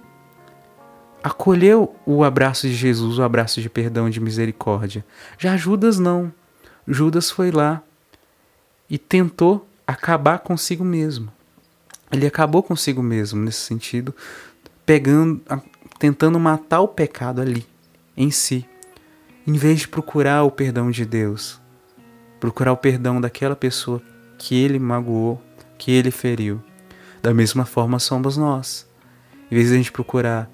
acolheu 1.25 1.97
o 2.07 2.23
abraço 2.23 2.69
de 2.69 2.75
Jesus, 2.75 3.19
o 3.19 3.23
abraço 3.23 3.61
de 3.61 3.69
perdão 3.69 4.09
de 4.09 4.21
misericórdia. 4.21 5.05
Já 5.39 5.57
Judas 5.57 5.99
não. 5.99 6.33
Judas 6.87 7.31
foi 7.31 7.51
lá 7.51 7.83
e 8.89 8.97
tentou 8.97 9.69
acabar 9.87 10.39
consigo 10.39 10.85
mesmo 10.85 11.33
ele 12.13 12.27
acabou 12.27 12.63
consigo 12.63 13.03
mesmo 13.03 13.43
nesse 13.43 13.61
sentido, 13.61 14.15
pegando, 14.85 15.41
tentando 15.99 16.39
matar 16.41 16.81
o 16.81 16.89
pecado 16.89 17.41
ali, 17.41 17.67
em 18.17 18.31
si, 18.31 18.67
em 19.47 19.53
vez 19.53 19.81
de 19.81 19.89
procurar 19.89 20.43
o 20.43 20.51
perdão 20.51 20.91
de 20.91 21.05
Deus, 21.05 21.61
procurar 22.39 22.73
o 22.73 22.77
perdão 22.77 23.21
daquela 23.21 23.55
pessoa 23.55 24.03
que 24.39 24.55
ele 24.55 24.79
magoou, 24.79 25.41
que 25.79 25.91
ele 25.91 26.11
feriu. 26.11 26.61
Da 27.23 27.35
mesma 27.35 27.65
forma 27.65 27.99
somos 27.99 28.37
nós. 28.37 28.89
Em 29.51 29.55
vez 29.55 29.69
de 29.69 29.75
a 29.75 29.77
gente 29.77 29.93
procurar 29.93 30.51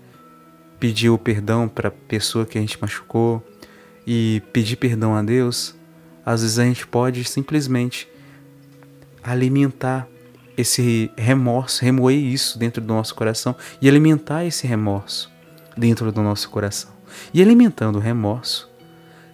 pedir 0.78 1.08
o 1.08 1.18
perdão 1.18 1.68
para 1.68 1.88
a 1.88 1.90
pessoa 1.90 2.44
que 2.44 2.58
a 2.58 2.60
gente 2.60 2.80
machucou 2.80 3.42
e 4.06 4.42
pedir 4.52 4.76
perdão 4.76 5.14
a 5.14 5.22
Deus, 5.22 5.74
às 6.24 6.42
vezes 6.42 6.58
a 6.58 6.64
gente 6.64 6.86
pode 6.86 7.24
simplesmente 7.24 8.08
alimentar 9.22 10.08
esse 10.56 11.10
remorso, 11.16 11.84
remoer 11.84 12.18
isso 12.18 12.58
dentro 12.58 12.80
do 12.82 12.92
nosso 12.92 13.14
coração 13.14 13.54
e 13.80 13.88
alimentar 13.88 14.44
esse 14.44 14.66
remorso 14.66 15.30
dentro 15.76 16.10
do 16.10 16.22
nosso 16.22 16.48
coração. 16.50 16.90
E 17.32 17.42
alimentando 17.42 17.96
o 17.96 18.00
remorso, 18.00 18.70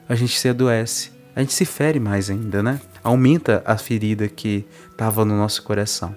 a 0.09 0.15
gente 0.15 0.39
se 0.39 0.49
adoece, 0.49 1.13
a 1.35 1.41
gente 1.41 1.53
se 1.53 1.65
fere 1.65 2.01
mais 2.01 2.29
ainda, 2.29 2.63
né? 2.63 2.81
Aumenta 3.03 3.63
a 3.65 3.77
ferida 3.77 4.29
que 4.29 4.67
estava 4.91 5.25
no 5.25 5.37
nosso 5.37 5.63
coração. 5.63 6.15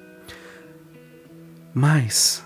Mas 1.73 2.43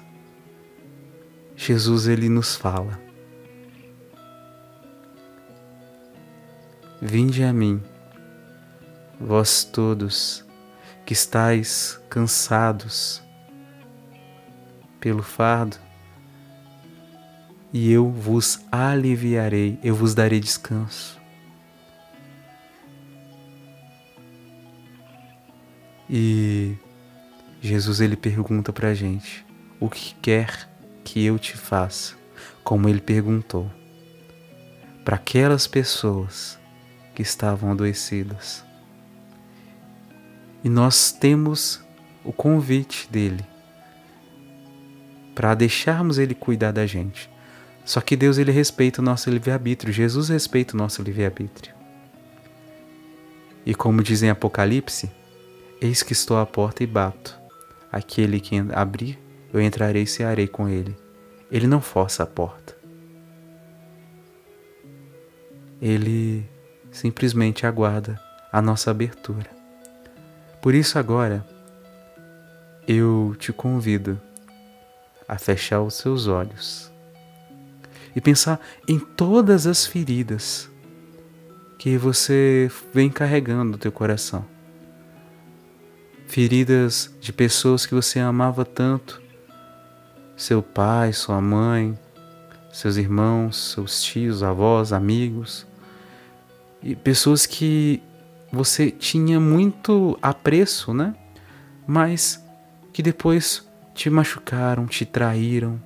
Jesus 1.55 2.07
ele 2.07 2.29
nos 2.29 2.55
fala: 2.55 2.99
Vinde 7.01 7.43
a 7.43 7.53
mim, 7.53 7.81
vós 9.19 9.63
todos 9.63 10.45
que 11.09 11.13
estáis 11.13 11.99
cansados 12.07 13.19
pelo 14.99 15.23
fardo, 15.23 15.75
e 17.73 17.91
eu 17.91 18.11
vos 18.11 18.59
aliviarei, 18.71 19.79
eu 19.81 19.95
vos 19.95 20.13
darei 20.13 20.39
descanso. 20.39 21.19
E 26.07 26.77
Jesus 27.59 28.01
ele 28.01 28.15
pergunta 28.15 28.71
para 28.71 28.89
a 28.89 28.93
gente: 28.93 29.43
o 29.79 29.89
que 29.89 30.13
quer 30.21 30.69
que 31.03 31.25
eu 31.25 31.39
te 31.39 31.57
faça? 31.57 32.13
Como 32.63 32.87
ele 32.87 33.01
perguntou 33.01 33.67
para 35.03 35.15
aquelas 35.15 35.65
pessoas 35.65 36.59
que 37.15 37.23
estavam 37.23 37.71
adoecidas. 37.71 38.68
E 40.63 40.69
nós 40.69 41.11
temos 41.11 41.81
o 42.23 42.33
convite 42.33 43.07
dele 43.09 43.45
para 45.33 45.55
deixarmos 45.55 46.17
ele 46.17 46.35
cuidar 46.35 46.71
da 46.71 46.85
gente. 46.85 47.29
Só 47.85 48.01
que 48.01 48.17
Deus 48.17 48.37
ele 48.37 48.51
respeita 48.51 49.01
o 49.01 49.03
nosso 49.03 49.29
livre-arbítrio, 49.29 49.93
Jesus 49.93 50.27
respeita 50.27 50.75
o 50.75 50.77
nosso 50.77 51.01
livre-arbítrio. 51.01 51.73
E 53.65 53.73
como 53.73 54.03
diz 54.03 54.21
em 54.21 54.29
Apocalipse, 54.29 55.09
eis 55.79 56.03
que 56.03 56.13
estou 56.13 56.37
à 56.37 56.45
porta 56.45 56.83
e 56.83 56.87
bato. 56.87 57.39
Aquele 57.91 58.39
que 58.39 58.55
abrir, 58.73 59.17
eu 59.53 59.61
entrarei 59.61 60.03
e 60.03 60.07
cearei 60.07 60.47
com 60.47 60.67
ele. 60.67 60.95
Ele 61.49 61.67
não 61.67 61.81
força 61.81 62.23
a 62.23 62.27
porta. 62.27 62.77
Ele 65.81 66.45
simplesmente 66.91 67.65
aguarda 67.65 68.19
a 68.51 68.61
nossa 68.61 68.91
abertura. 68.91 69.58
Por 70.61 70.75
isso, 70.75 70.99
agora, 70.99 71.45
eu 72.87 73.35
te 73.39 73.53
convido 73.53 74.19
a 75.27 75.37
fechar 75.37 75.81
os 75.81 75.93
seus 75.93 76.27
olhos 76.27 76.91
e 78.15 78.19
pensar 78.19 78.59
em 78.87 78.99
todas 78.99 79.67
as 79.67 79.85
feridas 79.85 80.69
que 81.77 81.97
você 81.97 82.69
vem 82.93 83.09
carregando 83.09 83.71
no 83.71 83.77
teu 83.77 83.91
coração. 83.91 84.45
Feridas 86.27 87.15
de 87.21 87.31
pessoas 87.31 87.85
que 87.85 87.95
você 87.95 88.19
amava 88.19 88.65
tanto, 88.65 89.21
seu 90.35 90.61
pai, 90.61 91.13
sua 91.13 91.39
mãe, 91.39 91.97
seus 92.71 92.97
irmãos, 92.97 93.71
seus 93.73 94.03
tios, 94.03 94.43
avós, 94.43 94.91
amigos, 94.91 95.65
e 96.81 96.95
pessoas 96.95 97.45
que 97.45 98.01
você 98.51 98.89
tinha 98.89 99.39
muito 99.39 100.17
apreço, 100.21 100.93
né? 100.93 101.15
Mas 101.85 102.43
que 102.91 103.03
depois 103.03 103.67
te 103.93 104.09
machucaram, 104.09 104.87
te 104.87 105.05
traíram. 105.05 105.79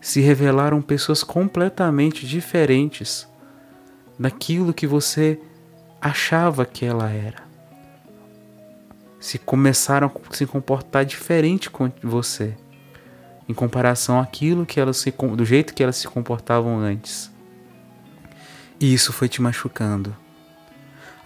Se 0.00 0.20
revelaram 0.20 0.80
pessoas 0.80 1.22
completamente 1.22 2.26
diferentes 2.26 3.28
daquilo 4.18 4.72
que 4.72 4.86
você 4.86 5.38
achava 6.00 6.64
que 6.64 6.86
ela 6.86 7.10
era. 7.10 7.42
Se 9.18 9.38
começaram 9.38 10.10
a 10.10 10.34
se 10.34 10.46
comportar 10.46 11.04
diferente 11.04 11.68
com 11.68 11.92
você 12.02 12.56
em 13.46 13.52
comparação 13.52 14.18
àquilo 14.18 14.64
que 14.64 14.80
elas 14.80 14.96
se 14.96 15.10
do 15.10 15.44
jeito 15.44 15.74
que 15.74 15.82
elas 15.82 15.96
se 15.96 16.08
comportavam 16.08 16.78
antes. 16.78 17.30
E 18.78 18.94
isso 18.94 19.12
foi 19.12 19.28
te 19.28 19.42
machucando 19.42 20.16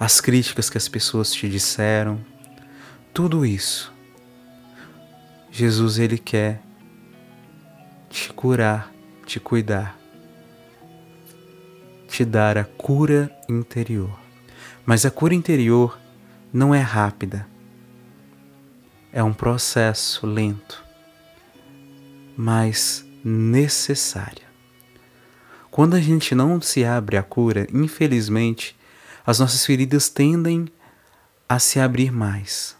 as 0.05 0.21
críticas 0.21 0.69
que 0.69 0.77
as 0.77 0.87
pessoas 0.87 1.33
te 1.33 1.49
disseram, 1.49 2.23
tudo 3.14 3.47
isso. 3.47 3.90
Jesus 5.51 5.99
ele 5.99 6.19
quer 6.19 6.61
te 8.11 8.31
curar, 8.31 8.93
te 9.25 9.40
cuidar, 9.40 9.99
te 12.07 12.23
dar 12.23 12.59
a 12.59 12.64
cura 12.64 13.35
interior. 13.49 14.14
Mas 14.85 15.07
a 15.07 15.11
cura 15.11 15.33
interior 15.33 15.99
não 16.53 16.75
é 16.75 16.81
rápida. 16.81 17.49
É 19.11 19.25
um 19.25 19.33
processo 19.33 20.27
lento, 20.27 20.85
mas 22.37 23.07
necessário. 23.25 24.45
Quando 25.71 25.95
a 25.95 26.01
gente 26.01 26.35
não 26.35 26.61
se 26.61 26.85
abre 26.85 27.17
à 27.17 27.23
cura, 27.23 27.67
infelizmente, 27.73 28.77
as 29.27 29.39
nossas 29.39 29.65
feridas 29.65 30.09
tendem 30.09 30.69
a 31.49 31.59
se 31.59 31.81
abrir 31.81 32.13
mais. 32.13 32.77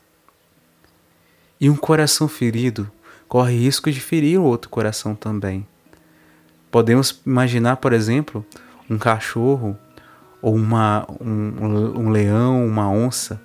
E 1.61 1.71
um 1.71 1.77
coração 1.77 2.29
ferido 2.29 2.91
corre 3.29 3.57
risco 3.57 3.91
de 3.91 4.01
ferir 4.01 4.41
o 4.41 4.45
outro 4.45 4.69
coração 4.69 5.15
também. 5.15 5.67
Podemos 6.71 7.21
imaginar, 7.25 7.77
por 7.77 7.93
exemplo, 7.93 8.45
um 8.91 8.99
cachorro 8.99 9.79
ou 10.43 10.55
uma, 10.55 11.07
um, 11.21 12.01
um 12.01 12.11
leão, 12.11 12.67
uma 12.67 12.91
onça, 12.91 13.41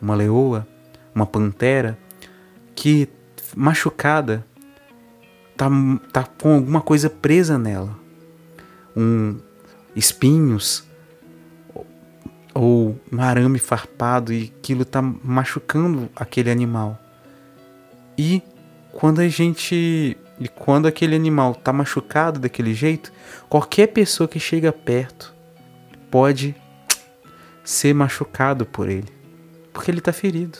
uma 0.00 0.14
leoa, 0.14 0.66
uma 1.14 1.24
pantera 1.24 1.98
que 2.74 3.08
machucada 3.56 4.44
tá, 5.56 5.68
tá 6.12 6.24
com 6.24 6.56
alguma 6.56 6.80
coisa 6.80 7.08
presa 7.08 7.56
nela, 7.58 7.96
um 8.96 9.38
espinhos, 9.94 10.84
ou 12.54 12.98
um 13.12 13.20
arame 13.20 13.58
farpado 13.58 14.32
e 14.32 14.52
aquilo 14.56 14.82
está 14.82 15.02
machucando 15.02 16.08
aquele 16.14 16.50
animal. 16.50 16.98
E 18.16 18.40
quando 18.92 19.20
a 19.20 19.28
gente 19.28 20.16
e 20.38 20.48
quando 20.48 20.86
aquele 20.86 21.14
animal 21.14 21.52
está 21.52 21.72
machucado 21.72 22.40
daquele 22.40 22.74
jeito, 22.74 23.12
qualquer 23.48 23.88
pessoa 23.88 24.28
que 24.28 24.40
chega 24.40 24.72
perto 24.72 25.34
pode 26.10 26.54
ser 27.62 27.94
machucado 27.94 28.66
por 28.66 28.88
ele, 28.88 29.08
porque 29.72 29.90
ele 29.90 29.98
está 29.98 30.12
ferido. 30.12 30.58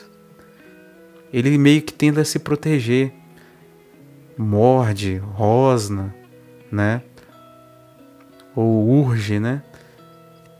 Ele 1.31 1.57
meio 1.57 1.81
que 1.81 1.93
tenta 1.93 2.23
se 2.23 2.39
proteger, 2.39 3.13
morde, 4.37 5.17
rosna, 5.17 6.15
né? 6.71 7.01
Ou 8.55 8.87
urge, 8.87 9.39
né? 9.39 9.61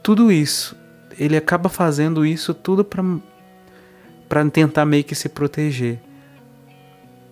Tudo 0.04 0.32
isso 0.32 0.76
ele 1.17 1.38
acaba 1.38 1.69
fazendo 1.69 2.25
isso 2.25 2.54
tudo 2.54 2.84
para 2.84 4.49
tentar 4.49 4.86
meio 4.86 5.04
que 5.04 5.15
se 5.15 5.30
proteger. 5.30 5.99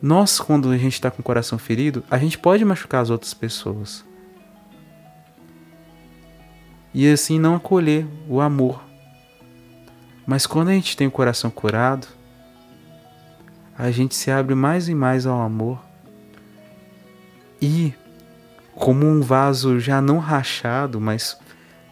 Nós, 0.01 0.39
quando 0.39 0.69
a 0.69 0.77
gente 0.77 0.93
está 0.93 1.09
com 1.09 1.21
o 1.21 1.23
coração 1.23 1.57
ferido, 1.57 2.03
a 2.11 2.17
gente 2.17 2.37
pode 2.37 2.65
machucar 2.65 3.01
as 3.01 3.09
outras 3.09 3.33
pessoas. 3.33 4.03
E 6.93 7.09
assim 7.09 7.39
não 7.39 7.55
acolher 7.55 8.05
o 8.27 8.41
amor. 8.41 8.83
Mas 10.27 10.45
quando 10.45 10.69
a 10.69 10.73
gente 10.73 10.95
tem 10.95 11.07
o 11.07 11.11
coração 11.11 11.49
curado, 11.49 12.07
a 13.77 13.89
gente 13.91 14.13
se 14.13 14.29
abre 14.29 14.53
mais 14.53 14.87
e 14.87 14.93
mais 14.93 15.25
ao 15.25 15.41
amor. 15.41 15.79
E, 17.61 17.93
como 18.75 19.05
um 19.05 19.21
vaso 19.21 19.79
já 19.79 20.01
não 20.01 20.19
rachado, 20.19 20.99
mas 20.99 21.37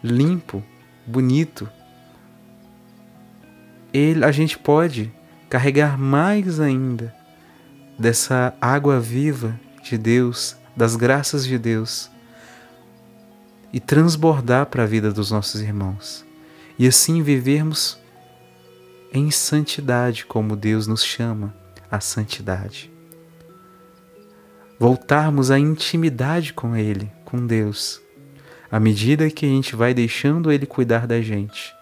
limpo, 0.04 0.62
bonito, 1.06 1.68
ele, 3.92 4.24
a 4.24 4.32
gente 4.32 4.58
pode 4.58 5.12
carregar 5.48 5.98
mais 5.98 6.58
ainda 6.60 7.14
dessa 7.98 8.54
água 8.60 8.98
viva 8.98 9.58
de 9.82 9.98
Deus, 9.98 10.56
das 10.76 10.96
graças 10.96 11.46
de 11.46 11.58
Deus, 11.58 12.10
e 13.72 13.80
transbordar 13.80 14.66
para 14.66 14.82
a 14.84 14.86
vida 14.86 15.12
dos 15.12 15.30
nossos 15.30 15.60
irmãos. 15.60 16.24
E 16.78 16.86
assim 16.86 17.22
vivermos 17.22 17.98
em 19.12 19.30
santidade, 19.30 20.24
como 20.24 20.56
Deus 20.56 20.86
nos 20.86 21.04
chama 21.04 21.54
a 21.90 22.00
santidade. 22.00 22.90
voltarmos 24.78 25.50
à 25.50 25.58
intimidade 25.58 26.52
com 26.52 26.74
Ele, 26.74 27.08
com 27.24 27.46
Deus, 27.46 28.00
à 28.70 28.80
medida 28.80 29.30
que 29.30 29.46
a 29.46 29.48
gente 29.48 29.76
vai 29.76 29.94
deixando 29.94 30.50
Ele 30.50 30.66
cuidar 30.66 31.06
da 31.06 31.20
gente. 31.20 31.72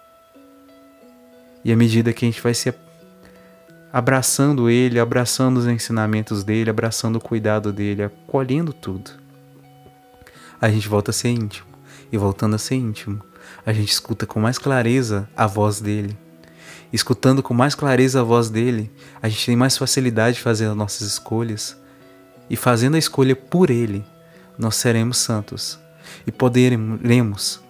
E 1.63 1.71
à 1.71 1.75
medida 1.75 2.13
que 2.13 2.25
a 2.25 2.27
gente 2.27 2.41
vai 2.41 2.53
se 2.53 2.73
abraçando 3.91 4.69
Ele, 4.69 4.99
abraçando 4.99 5.57
os 5.57 5.67
ensinamentos 5.67 6.43
dele, 6.43 6.69
abraçando 6.69 7.17
o 7.17 7.21
cuidado 7.21 7.71
dele, 7.73 8.03
acolhendo 8.03 8.73
tudo, 8.73 9.11
a 10.59 10.69
gente 10.69 10.87
volta 10.87 11.11
a 11.11 11.13
ser 11.13 11.29
íntimo. 11.29 11.69
E 12.11 12.17
voltando 12.17 12.55
a 12.55 12.57
ser 12.57 12.75
íntimo, 12.75 13.21
a 13.65 13.71
gente 13.71 13.91
escuta 13.91 14.25
com 14.25 14.39
mais 14.39 14.57
clareza 14.57 15.29
a 15.35 15.47
voz 15.47 15.79
dele. 15.79 16.17
Escutando 16.91 17.41
com 17.41 17.53
mais 17.53 17.73
clareza 17.73 18.19
a 18.19 18.23
voz 18.23 18.49
dele, 18.49 18.91
a 19.21 19.29
gente 19.29 19.45
tem 19.45 19.55
mais 19.55 19.77
facilidade 19.77 20.37
de 20.37 20.43
fazer 20.43 20.65
as 20.65 20.75
nossas 20.75 21.07
escolhas. 21.07 21.77
E 22.49 22.57
fazendo 22.57 22.95
a 22.95 22.99
escolha 22.99 23.33
por 23.35 23.69
ele, 23.69 24.03
nós 24.57 24.75
seremos 24.75 25.17
santos 25.17 25.79
e 26.27 26.31
poderemos 26.31 27.61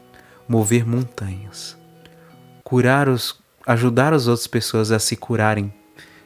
mover 0.47 0.86
montanhas, 0.86 1.77
curar 2.63 3.08
os, 3.08 3.40
ajudar 3.65 4.13
as 4.13 4.28
outras 4.28 4.47
pessoas 4.47 4.91
a 4.91 5.00
se 5.00 5.15
curarem, 5.15 5.74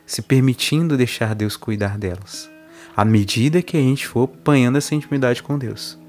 se 0.05 0.21
permitindo 0.21 0.97
deixar 0.97 1.35
Deus 1.35 1.57
cuidar 1.57 1.97
delas, 1.97 2.49
à 2.95 3.03
medida 3.03 3.61
que 3.61 3.77
a 3.77 3.79
gente 3.79 4.07
for 4.07 4.23
apanhando 4.23 4.77
essa 4.77 4.95
intimidade 4.95 5.43
com 5.43 5.57
Deus. 5.57 5.99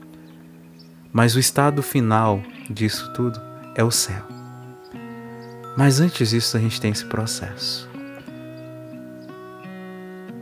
Mas 1.12 1.34
o 1.34 1.38
estado 1.38 1.82
final 1.82 2.42
disso 2.68 3.12
tudo 3.14 3.40
é 3.74 3.82
o 3.82 3.90
céu. 3.90 4.22
Mas 5.76 6.00
antes 6.00 6.30
disso, 6.30 6.56
a 6.56 6.60
gente 6.60 6.80
tem 6.80 6.90
esse 6.90 7.04
processo. 7.04 7.88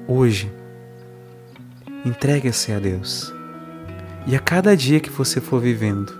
Hoje, 0.07 0.53
entregue-se 2.05 2.73
a 2.73 2.79
Deus. 2.79 3.33
E 4.27 4.37
a 4.37 4.38
cada 4.38 4.77
dia 4.77 5.01
que 5.01 5.11
você 5.11 5.40
for 5.40 5.61
vivendo, 5.61 6.12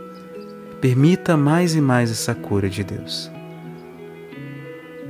permita 0.81 1.37
mais 1.37 1.74
e 1.74 1.81
mais 1.81 2.11
essa 2.11 2.35
cura 2.35 2.68
de 2.68 2.83
Deus. 2.83 3.31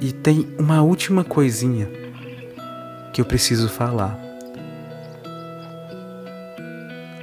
E 0.01 0.13
tem 0.13 0.49
uma 0.59 0.83
última 0.83 1.25
coisinha 1.25 1.89
que 3.13 3.21
eu 3.21 3.25
preciso 3.25 3.69
falar. 3.69 4.19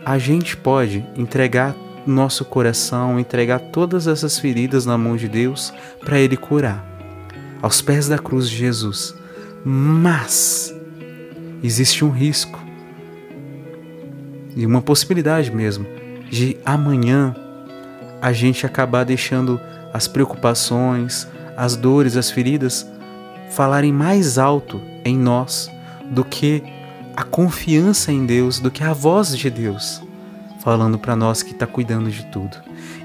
A 0.06 0.18
gente 0.18 0.58
pode 0.58 1.06
entregar 1.16 1.76
nosso 2.06 2.44
coração, 2.44 3.20
entregar 3.20 3.60
todas 3.60 4.08
essas 4.08 4.40
feridas 4.40 4.86
na 4.86 4.98
mão 4.98 5.16
de 5.16 5.28
Deus 5.28 5.74
para 6.00 6.20
Ele 6.20 6.36
curar, 6.36 6.84
aos 7.62 7.82
pés 7.82 8.08
da 8.08 8.18
cruz 8.18 8.50
de 8.50 8.56
Jesus. 8.56 9.14
Mas 9.64 10.74
existe 11.62 12.04
um 12.04 12.10
risco 12.10 12.60
e 14.56 14.66
uma 14.66 14.82
possibilidade 14.82 15.52
mesmo 15.52 15.86
de 16.30 16.58
amanhã 16.66 17.36
a 18.22 18.32
gente 18.32 18.66
acabar 18.66 19.04
deixando 19.04 19.60
as 19.94 20.08
preocupações, 20.08 21.28
as 21.62 21.76
dores, 21.76 22.17
as 22.17 22.32
feridas 22.32 22.89
falarem 23.52 23.93
mais 23.93 24.39
alto 24.39 24.82
em 25.06 25.15
nós 25.15 25.69
do 26.10 26.26
que 26.26 26.63
a 27.15 27.24
confiança 27.24 28.12
em 28.12 28.26
Deus, 28.26 28.60
do 28.60 28.71
que 28.71 28.84
a 28.84 28.93
voz 28.93 29.38
de 29.38 29.47
Deus 29.47 30.02
falando 30.60 30.97
para 30.97 31.15
nós 31.15 31.43
que 31.43 31.52
está 31.52 31.67
cuidando 31.67 32.10
de 32.10 32.26
tudo. 32.26 32.58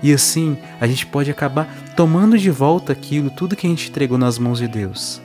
E 0.02 0.10
assim 0.10 0.56
a 0.80 0.86
gente 0.86 1.04
pode 1.04 1.30
acabar 1.30 1.68
tomando 1.94 2.38
de 2.38 2.50
volta 2.50 2.92
aquilo, 2.92 3.28
tudo 3.28 3.54
que 3.54 3.66
a 3.66 3.70
gente 3.70 3.90
entregou 3.90 4.16
nas 4.16 4.38
mãos 4.38 4.58
de 4.58 4.68
Deus. 4.68 5.20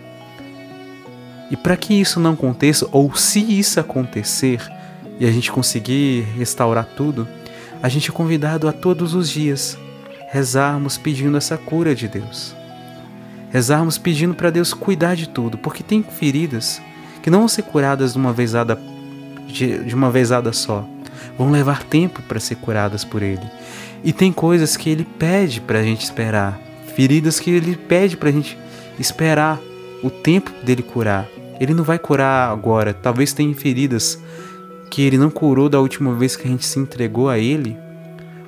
E 1.49 1.55
para 1.55 1.77
que 1.77 1.93
isso 1.93 2.19
não 2.19 2.33
aconteça, 2.33 2.85
ou 2.91 3.15
se 3.15 3.39
isso 3.39 3.79
acontecer 3.79 4.61
e 5.17 5.25
a 5.25 5.31
gente 5.31 5.49
conseguir 5.53 6.23
restaurar 6.37 6.85
tudo, 6.97 7.25
a 7.81 7.87
gente 7.87 8.09
é 8.09 8.13
convidado 8.13 8.67
a 8.67 8.73
todos 8.73 9.13
os 9.13 9.29
dias 9.29 9.77
rezarmos 10.27 10.97
pedindo 10.97 11.37
essa 11.37 11.57
cura 11.57 11.95
de 11.95 12.09
Deus. 12.09 12.59
Rezarmos 13.51 13.97
pedindo 13.97 14.33
para 14.33 14.49
Deus 14.49 14.73
cuidar 14.73 15.15
de 15.15 15.27
tudo, 15.29 15.57
porque 15.57 15.83
tem 15.83 16.01
feridas 16.01 16.81
que 17.21 17.29
não 17.29 17.39
vão 17.39 17.47
ser 17.47 17.63
curadas 17.63 18.13
de 18.13 18.17
uma 18.17 18.33
vezada, 18.33 18.79
de 19.47 19.93
uma 19.93 20.09
vezada 20.09 20.51
só 20.53 20.87
vão 21.37 21.51
levar 21.51 21.83
tempo 21.83 22.21
para 22.23 22.39
ser 22.39 22.55
curadas 22.55 23.03
por 23.03 23.21
Ele. 23.21 23.43
E 24.03 24.11
tem 24.11 24.31
coisas 24.31 24.75
que 24.75 24.89
Ele 24.89 25.03
pede 25.03 25.61
para 25.61 25.79
a 25.79 25.83
gente 25.83 26.03
esperar, 26.03 26.59
feridas 26.95 27.39
que 27.39 27.49
Ele 27.49 27.75
pede 27.75 28.17
para 28.17 28.29
a 28.29 28.31
gente 28.31 28.57
esperar 28.99 29.59
o 30.03 30.09
tempo 30.09 30.51
dele 30.63 30.83
curar. 30.83 31.27
Ele 31.59 31.73
não 31.73 31.83
vai 31.83 31.99
curar 31.99 32.51
agora. 32.51 32.93
Talvez 32.93 33.33
tenha 33.33 33.53
feridas 33.53 34.19
que 34.89 35.01
Ele 35.01 35.17
não 35.17 35.29
curou 35.29 35.69
da 35.69 35.79
última 35.79 36.13
vez 36.15 36.35
que 36.35 36.47
a 36.47 36.51
gente 36.51 36.65
se 36.65 36.79
entregou 36.79 37.29
a 37.29 37.37
Ele, 37.37 37.77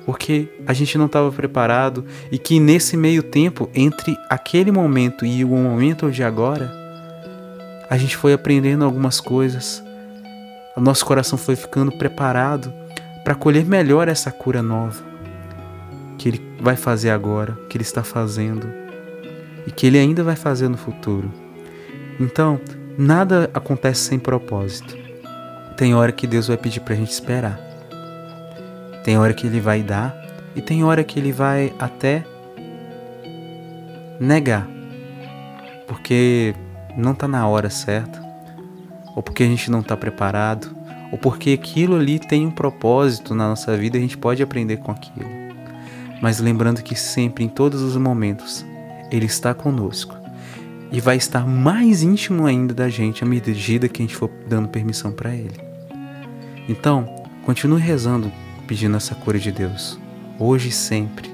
porque 0.04 0.48
a 0.66 0.72
gente 0.72 0.98
não 0.98 1.06
estava 1.06 1.30
preparado 1.32 2.04
e 2.30 2.38
que 2.38 2.60
nesse 2.60 2.96
meio 2.96 3.22
tempo, 3.22 3.70
entre 3.74 4.16
aquele 4.28 4.70
momento 4.70 5.24
e 5.24 5.44
o 5.44 5.48
momento 5.48 6.10
de 6.10 6.22
agora, 6.22 6.70
a 7.88 7.96
gente 7.96 8.16
foi 8.16 8.32
aprendendo 8.32 8.84
algumas 8.84 9.20
coisas, 9.20 9.82
o 10.76 10.80
nosso 10.80 11.04
coração 11.04 11.38
foi 11.38 11.56
ficando 11.56 11.96
preparado 11.96 12.72
para 13.22 13.34
colher 13.34 13.64
melhor 13.64 14.08
essa 14.08 14.30
cura 14.30 14.62
nova 14.62 15.02
que 16.18 16.28
Ele 16.28 16.56
vai 16.60 16.76
fazer 16.76 17.10
agora, 17.10 17.58
que 17.68 17.76
Ele 17.76 17.84
está 17.84 18.02
fazendo 18.02 18.68
e 19.66 19.70
que 19.70 19.86
Ele 19.86 19.98
ainda 19.98 20.22
vai 20.22 20.36
fazer 20.36 20.68
no 20.68 20.76
futuro. 20.76 21.30
Então, 22.20 22.60
nada 22.96 23.50
acontece 23.54 24.02
sem 24.02 24.18
propósito. 24.18 24.96
Tem 25.76 25.94
hora 25.94 26.12
que 26.12 26.26
Deus 26.26 26.48
vai 26.48 26.56
pedir 26.56 26.80
para 26.80 26.94
a 26.94 26.96
gente 26.96 27.10
esperar, 27.10 27.58
tem 29.04 29.18
hora 29.18 29.32
que 29.32 29.46
Ele 29.46 29.60
vai 29.60 29.82
dar 29.82 30.16
e 30.56 30.60
tem 30.60 30.82
hora 30.82 31.04
que 31.04 31.18
Ele 31.18 31.30
vai 31.30 31.72
até 31.78 32.24
negar, 34.18 34.66
porque 35.86 36.54
não 36.96 37.12
está 37.12 37.28
na 37.28 37.46
hora 37.46 37.70
certa 37.70 38.24
ou 39.14 39.22
porque 39.22 39.42
a 39.42 39.46
gente 39.46 39.70
não 39.70 39.80
está 39.80 39.96
preparado, 39.96 40.74
ou 41.12 41.18
porque 41.18 41.52
aquilo 41.52 41.96
ali 41.96 42.18
tem 42.18 42.46
um 42.46 42.50
propósito 42.50 43.34
na 43.34 43.48
nossa 43.48 43.76
vida, 43.76 43.96
a 43.96 44.00
gente 44.00 44.18
pode 44.18 44.42
aprender 44.42 44.78
com 44.78 44.90
aquilo. 44.90 45.28
Mas 46.20 46.40
lembrando 46.40 46.82
que 46.82 46.96
sempre, 46.96 47.44
em 47.44 47.48
todos 47.48 47.80
os 47.80 47.96
momentos, 47.96 48.64
Ele 49.10 49.26
está 49.26 49.54
conosco 49.54 50.16
e 50.90 51.00
vai 51.00 51.16
estar 51.16 51.46
mais 51.46 52.02
íntimo 52.02 52.46
ainda 52.46 52.74
da 52.74 52.88
gente 52.88 53.22
à 53.22 53.26
medida 53.26 53.88
que 53.88 54.02
a 54.02 54.04
gente 54.04 54.16
for 54.16 54.30
dando 54.48 54.68
permissão 54.68 55.12
para 55.12 55.34
Ele. 55.34 55.60
Então, 56.68 57.06
continue 57.44 57.80
rezando, 57.80 58.32
pedindo 58.66 58.96
essa 58.96 59.14
cura 59.14 59.38
de 59.38 59.52
Deus, 59.52 59.98
hoje 60.38 60.68
e 60.68 60.72
sempre. 60.72 61.30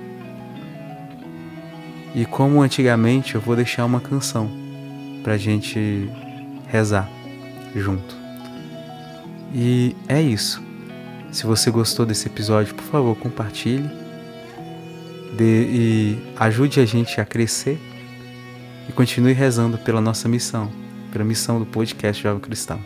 E 2.15 2.25
como 2.27 2.61
antigamente, 2.61 3.35
eu 3.35 3.41
vou 3.41 3.55
deixar 3.55 3.85
uma 3.85 4.01
canção 4.01 4.51
para 5.23 5.35
a 5.35 5.39
gente 5.39 6.11
rezar 6.67 7.09
junto. 7.75 8.17
E 9.55 9.95
é 10.09 10.21
isso. 10.21 10.63
Se 11.31 11.47
você 11.47 11.71
gostou 11.71 12.05
desse 12.05 12.27
episódio, 12.27 12.75
por 12.75 12.85
favor, 12.85 13.17
compartilhe 13.17 13.89
de, 15.37 15.45
e 15.45 16.19
ajude 16.37 16.81
a 16.81 16.85
gente 16.85 17.21
a 17.21 17.25
crescer 17.25 17.79
e 18.89 18.93
continue 18.93 19.33
rezando 19.33 19.79
pela 19.79 20.01
nossa 20.01 20.29
missão, 20.29 20.71
pela 21.13 21.25
missão 21.25 21.61
do 21.61 21.67
podcast 21.67 22.21
Jovem 22.21 22.41
Cristão. 22.41 22.81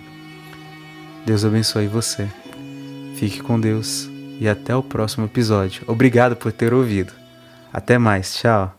Deus 1.25 1.45
abençoe 1.45 1.87
você. 1.87 2.29
Fique 3.17 3.41
com 3.41 3.59
Deus 3.59 4.14
e 4.41 4.49
até 4.49 4.75
o 4.75 4.83
próximo 4.83 5.27
episódio. 5.27 5.83
Obrigado 5.87 6.37
por 6.37 6.53
ter 6.53 6.73
ouvido. 6.73 7.13
Até 7.73 7.99
mais. 7.99 8.35
Tchau. 8.37 8.73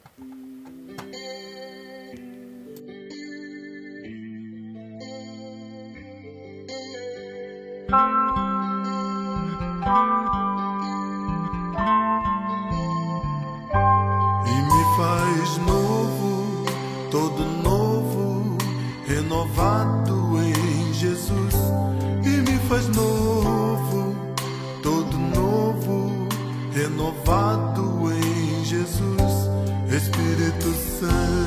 E 14.47 14.61
me 14.61 14.83
faz 14.97 15.57
novo, 15.57 16.65
todo 17.11 17.43
novo, 17.63 18.57
renovado 19.05 20.37
em 20.41 20.93
Jesus. 20.93 21.55
E 22.23 22.29
me 22.49 22.57
faz 22.69 22.87
novo, 22.89 23.34
renovado 26.95 28.11
em 28.13 28.63
Jesus. 28.63 29.49
Espírito 29.91 30.73
Santo 30.99 31.44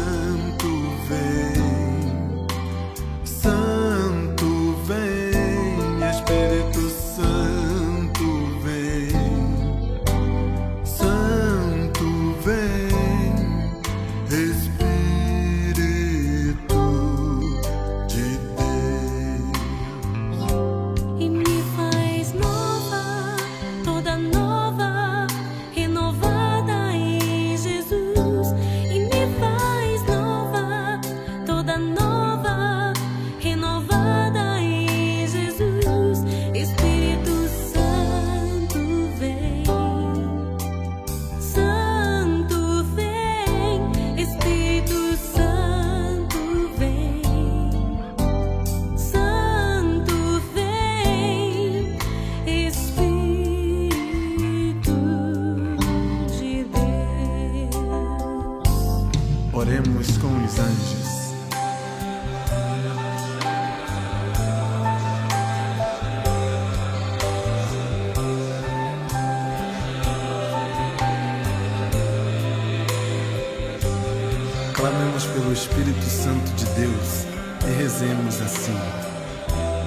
Espírito 75.89 76.11
Santo 76.11 76.53
de 76.53 76.65
Deus 76.67 77.27
e 77.67 77.83
rezemos 77.83 78.43
assim. 78.43 78.77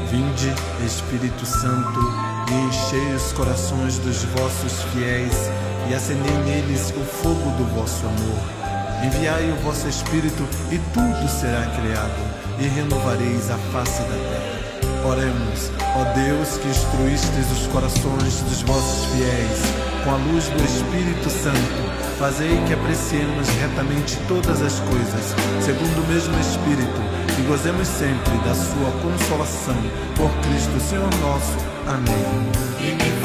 Vinde, 0.09 0.51
Espírito 0.83 1.45
Santo, 1.45 1.99
e 2.49 2.53
enchei 2.65 3.13
os 3.13 3.31
corações 3.33 3.99
dos 3.99 4.23
vossos 4.23 4.81
fiéis 4.93 5.51
e 5.87 5.93
acendei 5.93 6.33
neles 6.43 6.91
o 6.97 7.01
fogo 7.01 7.51
do 7.55 7.65
vosso 7.75 8.03
amor. 8.07 9.05
Enviai 9.05 9.51
o 9.51 9.55
vosso 9.57 9.87
Espírito 9.87 10.43
e 10.71 10.79
tudo 10.91 11.29
será 11.29 11.67
criado 11.67 12.19
e 12.59 12.67
renovareis 12.67 13.51
a 13.51 13.57
face 13.71 14.01
da 14.01 14.07
terra. 14.07 15.07
Oremos, 15.07 15.71
ó 15.95 16.03
Deus 16.15 16.57
que 16.57 16.67
instruístes 16.67 17.51
os 17.51 17.67
corações 17.67 18.41
dos 18.41 18.63
vossos 18.63 19.05
fiéis 19.13 19.91
com 20.03 20.09
a 20.09 20.17
luz 20.17 20.47
do 20.47 20.63
Espírito 20.63 21.29
Santo, 21.29 21.90
fazei 22.21 22.55
que 22.67 22.73
apreciemos 22.73 23.49
retamente 23.60 24.15
todas 24.27 24.62
as 24.62 24.79
coisas, 24.81 25.36
segundo 25.60 26.03
o 26.03 26.07
mesmo 26.07 26.39
Espírito, 26.39 27.01
e 27.39 27.41
gozemos 27.47 27.88
sempre 27.88 28.38
da 28.45 28.53
sua 28.53 28.91
consolação. 29.01 29.75
Por 30.15 30.29
Cristo 30.41 30.79
Senhor 30.79 31.10
nosso. 31.19 31.57
Amém. 31.88 33.20